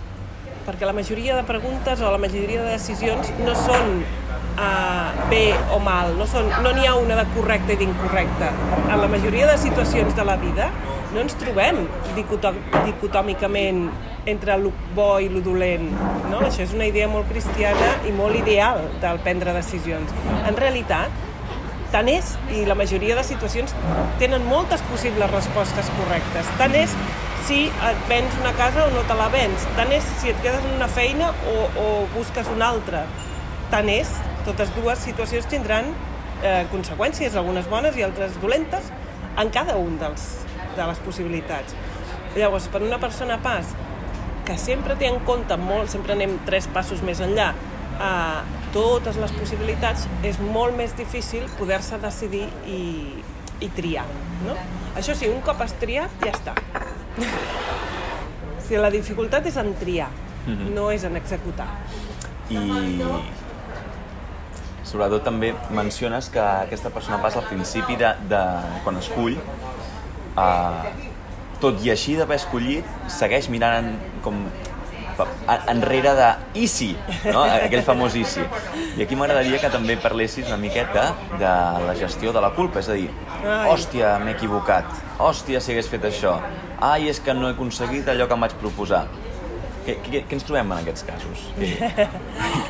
[0.66, 5.78] perquè la majoria de preguntes o la majoria de decisions no són uh, bé o
[5.78, 8.50] mal, no n'hi no ha una de correcta i d'incorrecta.
[8.88, 10.70] En la majoria de situacions de la vida
[11.16, 13.87] no ens trobem dicotòmicament
[14.29, 15.87] entre el bo i el dolent.
[16.31, 16.42] No?
[16.44, 20.12] Això és una idea molt cristiana i molt ideal del prendre decisions.
[20.44, 21.14] En realitat,
[21.94, 23.72] tant és, i la majoria de situacions
[24.20, 26.50] tenen moltes possibles respostes correctes.
[26.61, 26.92] Tant és
[27.46, 29.64] si et vens una casa o no te la vens.
[29.79, 33.07] Tant és si et quedes en una feina o, o busques una altra.
[33.70, 34.11] Tant és,
[34.46, 35.88] totes dues situacions tindran
[36.42, 38.90] eh, conseqüències, algunes bones i altres dolentes,
[39.37, 40.45] en cada un dels,
[40.76, 41.74] de les possibilitats.
[42.36, 43.72] Llavors, per una persona pas
[44.46, 47.50] que sempre té en compte molt, sempre anem tres passos més enllà,
[47.98, 52.82] a totes les possibilitats, és molt més difícil poder-se decidir i,
[53.64, 54.04] i triar.
[54.44, 54.54] No?
[54.96, 56.54] Això sí, un cop has triat, ja està.
[58.66, 60.10] si la dificultat és en triar,
[60.46, 60.74] mm -hmm.
[60.74, 61.68] no és en executar.
[62.50, 62.60] I
[64.86, 68.42] sobretot també menciones que aquesta persona passa al principi de, de
[68.84, 69.36] quan escull
[70.37, 70.87] uh,
[71.61, 73.92] tot i així d'haver escollit, segueix mirant en,
[74.25, 74.44] com
[75.72, 76.27] enrere de
[76.61, 76.90] Easy,
[77.25, 77.44] no?
[77.44, 78.44] aquell famós Easy.
[78.96, 81.09] I aquí m'agradaria que també parlessis una miqueta
[81.40, 81.53] de
[81.87, 83.09] la gestió de la culpa, és a dir,
[83.70, 86.37] hòstia, m'he equivocat, hòstia, si hagués fet això,
[86.81, 89.07] ai, és que no he aconseguit allò que em vaig proposar.
[89.87, 91.42] Què, què, què ens trobem en aquests casos?
[91.61, 92.07] Què,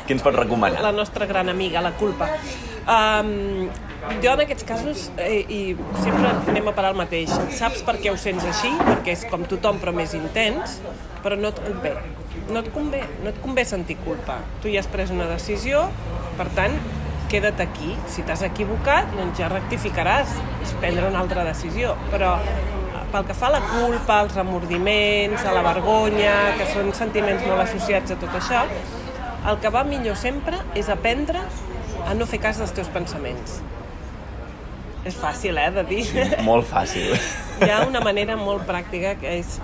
[0.05, 0.83] què ens pot recomanar?
[0.85, 2.29] La nostra gran amiga, la culpa.
[2.87, 3.71] Um,
[4.21, 5.59] jo en aquests casos, eh, i
[6.03, 8.69] sempre anem a parar el mateix, saps per què ho sents així?
[8.83, 10.77] Perquè és com tothom però més intens,
[11.25, 11.95] però no et convé.
[12.47, 14.37] No et convé, no et convé sentir culpa.
[14.63, 15.87] Tu ja has pres una decisió,
[16.37, 16.77] per tant,
[17.31, 17.95] queda't aquí.
[18.07, 21.97] Si t'has equivocat, doncs ja rectificaràs, és prendre una altra decisió.
[22.13, 22.37] Però
[23.11, 27.63] pel que fa a la culpa, als remordiments, a la vergonya, que són sentiments molt
[27.63, 28.65] associats a tot això,
[29.47, 31.41] el que va millor sempre és aprendre
[32.07, 33.61] a no fer cas dels teus pensaments.
[35.07, 36.03] És fàcil, eh, de dir.
[36.03, 37.13] Sí, molt fàcil.
[37.63, 39.57] Hi ha una manera molt pràctica que és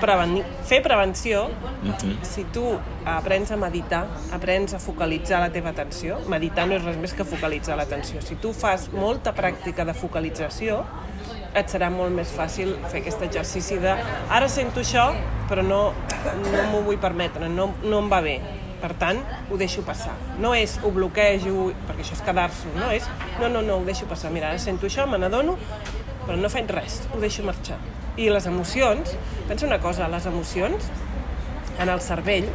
[0.00, 1.46] prevenir, fer prevenció.
[1.46, 1.92] Uh mhm.
[1.92, 2.16] -huh.
[2.22, 6.96] Si tu aprens a meditar, aprens a focalitzar la teva atenció, meditar no és res
[6.96, 8.20] més que focalitzar l'atenció.
[8.22, 10.84] Si tu fas molta pràctica de focalització,
[11.56, 15.08] et serà molt més fàcil fer aquest exercici de ara sento això,
[15.48, 15.80] però no,
[16.52, 18.36] no m'ho vull permetre, no, no em va bé
[18.80, 20.12] per tant, ho deixo passar.
[20.42, 23.06] No és ho bloquejo, perquè això és quedar-s'ho, no és
[23.40, 24.30] no, no, no, ho deixo passar.
[24.34, 25.56] Mira, ara sento això, me n'adono,
[26.26, 27.78] però no faig res, ho deixo marxar.
[28.20, 29.16] I les emocions,
[29.48, 30.90] pensa una cosa, les emocions
[31.80, 32.48] en el cervell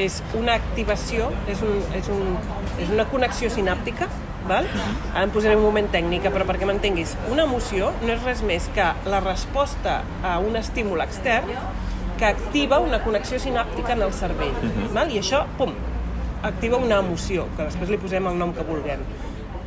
[0.00, 2.36] és una activació, és, un, és, un,
[2.80, 4.08] és una connexió sinàptica,
[4.48, 4.66] val?
[5.12, 8.68] ara em posaré un moment tècnica, però perquè m'entenguis, una emoció no és res més
[8.74, 11.50] que la resposta a un estímul extern
[12.18, 14.54] que activa una connexió sinàptica en el cervell.
[14.54, 14.82] Uh mhm.
[14.82, 14.92] -huh.
[14.94, 15.10] val?
[15.10, 15.72] I això, pum,
[16.42, 19.00] activa una emoció, que després li posem el nom que vulguem.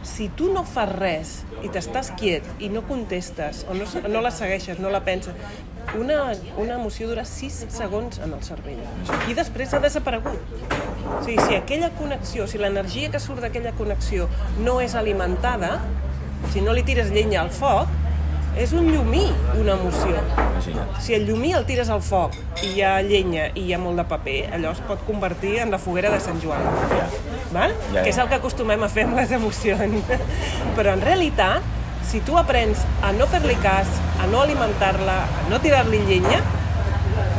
[0.05, 1.31] Si tu no fas res
[1.65, 5.33] i t'estàs quiet i no contestes o no, no la segueixes, no la penses,
[5.97, 6.19] una,
[6.61, 8.81] una emoció dura 6 segons en el cervell
[9.29, 10.55] i després ha desaparegut.
[11.05, 14.29] O sigui, si aquella connexió, si l'energia que surt d'aquella connexió
[14.61, 15.79] no és alimentada,
[16.53, 17.89] si no li tires llenya al foc,
[18.57, 19.25] és un llumí,
[19.59, 20.15] una emoció.
[20.37, 20.99] Imagina't.
[21.03, 23.99] Si el llumí el tires al foc i hi ha llenya i hi ha molt
[23.99, 26.63] de paper, allò es pot convertir en la foguera de Sant Joan.
[26.93, 27.07] Ja.
[27.51, 27.75] Val?
[27.75, 28.03] Ja, ja.
[28.03, 30.13] Que és el que acostumem a fer amb les emocions.
[30.77, 31.65] Però en realitat,
[32.07, 33.91] si tu aprens a no fer-li cas,
[34.23, 36.39] a no alimentar-la, a no tirar-li llenya,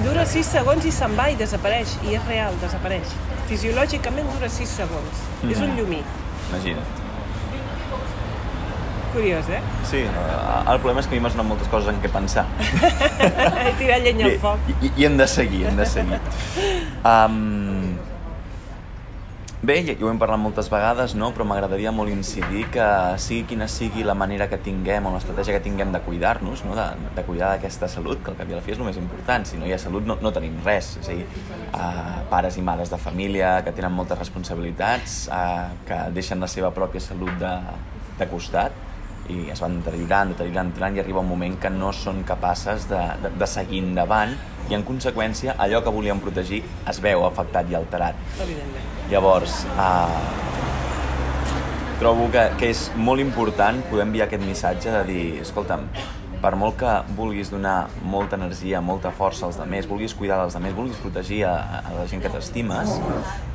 [0.05, 1.96] dura 6 segons i se'n va i desapareix.
[2.05, 3.16] I és real, desapareix.
[3.48, 5.11] Fisiològicament dura 6 segons.
[5.16, 5.52] Mm -hmm.
[5.52, 6.05] És un llumí.
[6.50, 7.06] Imagina't
[9.16, 9.61] curiós, eh?
[9.88, 12.44] Sí, el problema és que a mi m'has donat moltes coses en què pensar.
[13.81, 14.68] Tirar llenya al foc.
[14.68, 16.18] I, i, I hem de seguir, hem de seguir.
[17.00, 17.94] Um,
[19.66, 21.31] bé, ja ho hem parlat moltes vegades, no?
[21.33, 22.87] però m'agradaria molt incidir que
[23.22, 26.76] sigui quina sigui la manera que tinguem o l'estratègia que tinguem de cuidar-nos, no?
[26.76, 29.00] de, de cuidar d'aquesta salut, que al cap i a la fi és el més
[29.00, 29.48] important.
[29.48, 30.92] Si no hi ha salut no, no tenim res.
[31.00, 31.25] És a dir,
[31.71, 36.75] uh, pares i mares de família que tenen moltes responsabilitats, uh, que deixen la seva
[36.77, 37.54] pròpia salut de,
[38.21, 38.85] de costat
[39.33, 43.02] i es van deteriorant, deteriorant, deteriorant i arriba un moment que no són capaces de,
[43.22, 44.35] de, de seguir endavant
[44.70, 48.18] i en conseqüència allò que volien protegir es veu afectat i alterat.
[48.42, 48.92] Evidentment.
[49.10, 50.46] Llavors, eh,
[52.00, 55.87] trobo que, que és molt important poder enviar aquest missatge de dir, escolta'm,
[56.47, 60.77] per molt que vulguis donar molta energia, molta força als demés, vulguis cuidar dels demés,
[60.77, 62.92] vulguis protegir a, a la gent que t'estimes,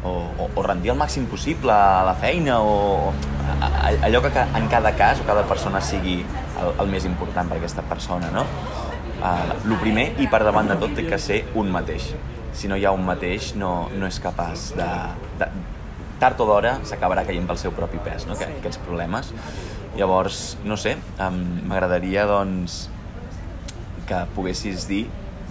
[0.04, 3.14] o, o, o rendir el màxim possible a la feina, o
[3.54, 7.48] a, a, allò que en cada cas o cada persona sigui el, el més important
[7.48, 8.44] per aquesta persona, no?
[9.22, 12.12] Uh, el primer i per davant de tot té que ser un mateix.
[12.58, 14.90] Si no hi ha un mateix, no, no és capaç de,
[15.40, 15.48] de
[16.20, 18.36] tard o d'hora s'acabarà caient pel seu propi pes, no?
[18.36, 18.50] Sí.
[18.60, 19.32] aquests problemes.
[19.98, 22.86] Llavors, no sé, m'agradaria doncs
[24.08, 25.06] que poguessis dir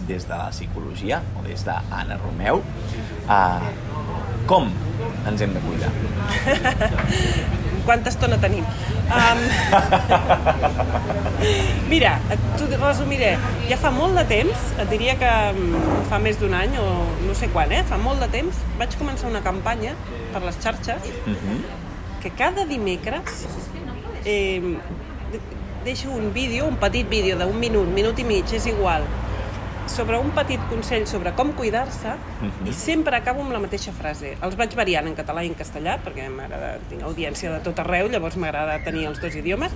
[0.09, 2.62] des de la psicologia o des d'Anna Romeu
[3.28, 3.61] uh,
[4.49, 4.70] com
[5.28, 5.91] ens hem de cuidar.
[7.86, 8.64] Quanta estona tenim?
[9.11, 9.41] Um,
[11.93, 12.16] mira,
[12.59, 13.32] t'ho resumiré.
[13.70, 16.86] Ja fa molt de temps, et diria que mm, fa més d'un any o
[17.26, 17.82] no sé quan, eh?
[17.88, 19.97] fa molt de temps, vaig començar una campanya
[20.34, 21.36] per les xarxes uh mhm.
[21.36, 21.61] -huh.
[22.22, 23.47] que cada dimecres
[24.24, 24.78] eh,
[25.84, 29.04] deixo un vídeo, un petit vídeo d'un minut, minut i mig, és igual,
[29.90, 32.14] sobre un petit consell sobre com cuidar-se uh
[32.46, 32.68] -huh.
[32.68, 34.36] i sempre acabo amb la mateixa frase.
[34.42, 38.08] Els vaig variant en català i en castellà perquè m'agrada, tinc audiència de tot arreu,
[38.08, 39.72] llavors m'agrada tenir els dos idiomes,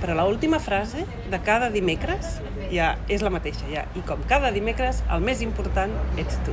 [0.00, 2.40] però l última frase de cada dimecres
[2.70, 3.84] ja és la mateixa, ja.
[3.94, 6.52] I com cada dimecres, el més important ets tu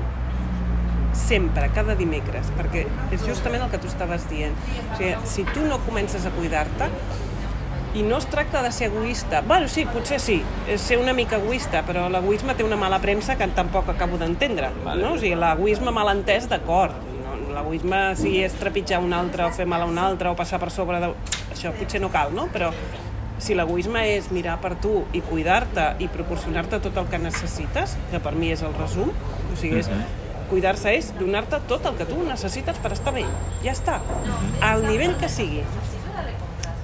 [1.13, 4.53] sempre, cada dimecres, perquè és justament el que tu estaves dient.
[4.93, 6.89] O sigui, si tu no comences a cuidar-te,
[7.93, 9.41] i no es tracta de ser egoista.
[9.41, 13.37] Bueno, sí, potser sí, és ser una mica egoista, però l'egoisme té una mala premsa
[13.37, 14.71] que tampoc acabo d'entendre.
[14.83, 15.03] Vale.
[15.03, 15.13] No?
[15.13, 16.97] O sigui, l'egoisme mal entès, d'acord.
[17.21, 20.61] No, l'egoisme, si és trepitjar un altre, o fer mal a un altre, o passar
[20.63, 21.13] per sobre de...
[21.53, 22.47] Això potser no cal, no?
[22.53, 22.71] Però
[23.43, 28.21] si l'egoisme és mirar per tu i cuidar-te i proporcionar-te tot el que necessites, que
[28.23, 30.47] per mi és el resum, o sigui, és, mhm.
[30.49, 33.25] cuidar-se és donar-te tot el que tu necessites per estar bé.
[33.61, 33.99] Ja està.
[34.61, 35.61] Al nivell que sigui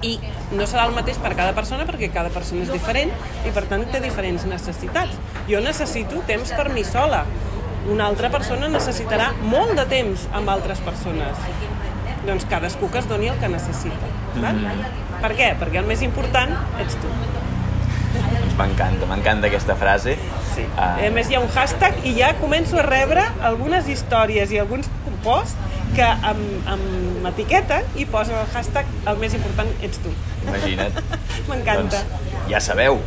[0.06, 0.14] i
[0.56, 3.12] no serà el mateix per cada persona perquè cada persona és diferent
[3.46, 5.18] i per tant té diferents necessitats.
[5.48, 7.24] Jo necessito temps per mi sola.
[7.90, 11.44] Una altra persona necessitarà molt de temps amb altres persones.
[12.26, 14.10] Doncs cadascú que es doni el que necessita.
[14.36, 14.58] Val?
[14.60, 15.06] Mm.
[15.20, 15.54] Per què?
[15.60, 17.12] Perquè el més important ets tu.
[18.10, 20.16] Doncs m'encanta, m'encanta aquesta frase.
[20.54, 20.66] Sí.
[20.74, 21.06] Uh...
[21.06, 24.90] A més hi ha un hashtag i ja començo a rebre algunes històries i alguns
[25.24, 25.56] posts
[25.96, 26.06] que
[27.24, 30.12] m'etiqueten i posen el hashtag el més important ets tu.
[30.46, 31.00] Imagina't.
[31.50, 32.02] M'encanta.
[32.04, 33.00] Doncs, ja sabeu,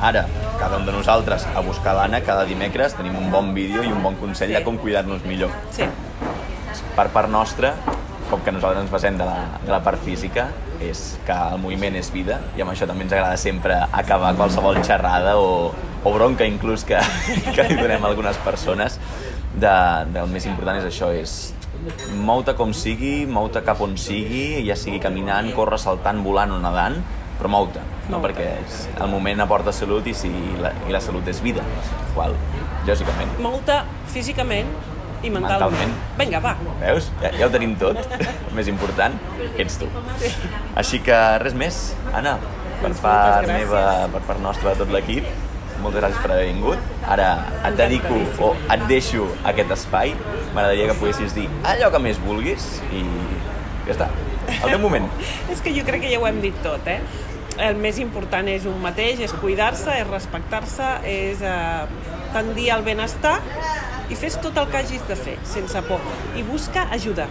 [0.00, 0.24] ara,
[0.60, 4.02] cada un de nosaltres a buscar l'Anna cada dimecres tenim un bon vídeo i un
[4.02, 4.58] bon consell sí.
[4.58, 5.54] de com cuidar-nos millor.
[5.74, 5.88] Sí.
[6.96, 7.74] Per part nostra,
[8.30, 10.48] com que nosaltres ens basem de la, de la part física,
[10.80, 14.78] és que el moviment és vida i amb això també ens agrada sempre acabar qualsevol
[14.86, 17.00] xerrada o, o bronca inclús que,
[17.54, 18.96] que li donem a algunes persones
[19.54, 19.72] de,
[20.14, 21.54] del més important és això, és
[22.20, 27.00] mou-te com sigui, mou-te cap on sigui, ja sigui caminant, córrer, saltant, volant o nedant,
[27.40, 27.82] però mou-te,
[28.12, 28.20] no?
[28.20, 30.30] perquè és, el moment aporta salut i, si
[30.60, 31.64] la, i la salut és vida,
[32.14, 32.36] qual,
[32.88, 33.32] lògicament.
[33.40, 33.80] Mou-te
[34.12, 34.68] físicament
[35.20, 35.72] i mentalment.
[35.80, 35.94] mentalment.
[36.20, 36.54] Vinga, va.
[36.80, 37.10] Veus?
[37.24, 37.98] Ja, ja ho tenim tot.
[38.20, 39.16] el més important
[39.60, 39.88] ets tu.
[40.20, 40.32] Sí.
[40.80, 41.80] Així que res més,
[42.12, 42.36] Anna,
[42.80, 45.28] per doncs part meva, per part nostra, de tot l'equip,
[45.82, 46.90] moltes gràcies per haver vingut.
[47.10, 47.30] Ara
[47.68, 50.14] et dedico o et deixo aquest espai.
[50.54, 53.02] M'agradaria que poguessis dir allò que més vulguis i
[53.88, 54.10] ja està.
[54.50, 55.06] El teu moment.
[55.52, 57.00] és que jo crec que ja ho hem dit tot, eh?
[57.60, 63.36] El més important és un mateix, és cuidar-se, és respectar-se, és eh, tendir al benestar
[64.10, 66.02] i fes tot el que hagis de fer, sense por.
[66.38, 67.28] I busca ajuda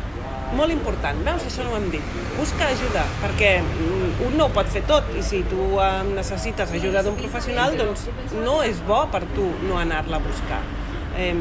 [0.58, 1.46] molt important, veus?
[1.48, 2.16] Això no ho hem dit.
[2.38, 5.68] Busca ajuda, perquè mm, un no ho pot fer tot, i si tu
[6.14, 8.08] necessites ajuda d'un professional, doncs
[8.40, 10.64] no és bo per tu no anar-la a buscar.
[11.20, 11.36] Eh,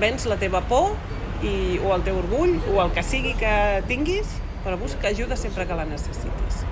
[0.00, 0.94] vens la teva por,
[1.42, 3.52] i, o el teu orgull, o el que sigui que
[3.90, 6.64] tinguis, però busca ajuda sempre que la necessitis.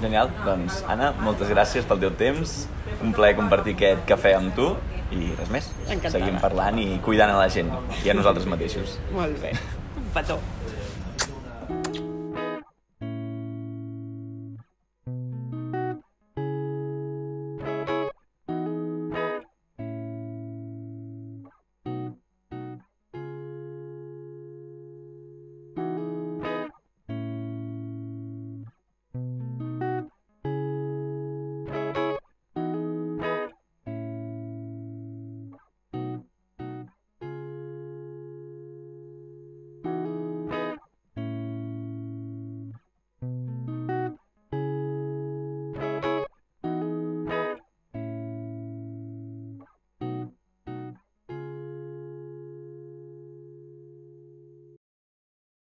[0.00, 2.64] Genial, doncs Anna, moltes gràcies pel teu temps,
[3.04, 4.72] un plaer compartir aquest cafè amb tu
[5.14, 5.70] i res més.
[5.86, 6.18] Encantada.
[6.18, 7.70] Seguim parlant i cuidant a la gent
[8.02, 8.98] i a nosaltres mateixos.
[9.14, 9.54] Molt bé.
[10.14, 10.38] Un petó.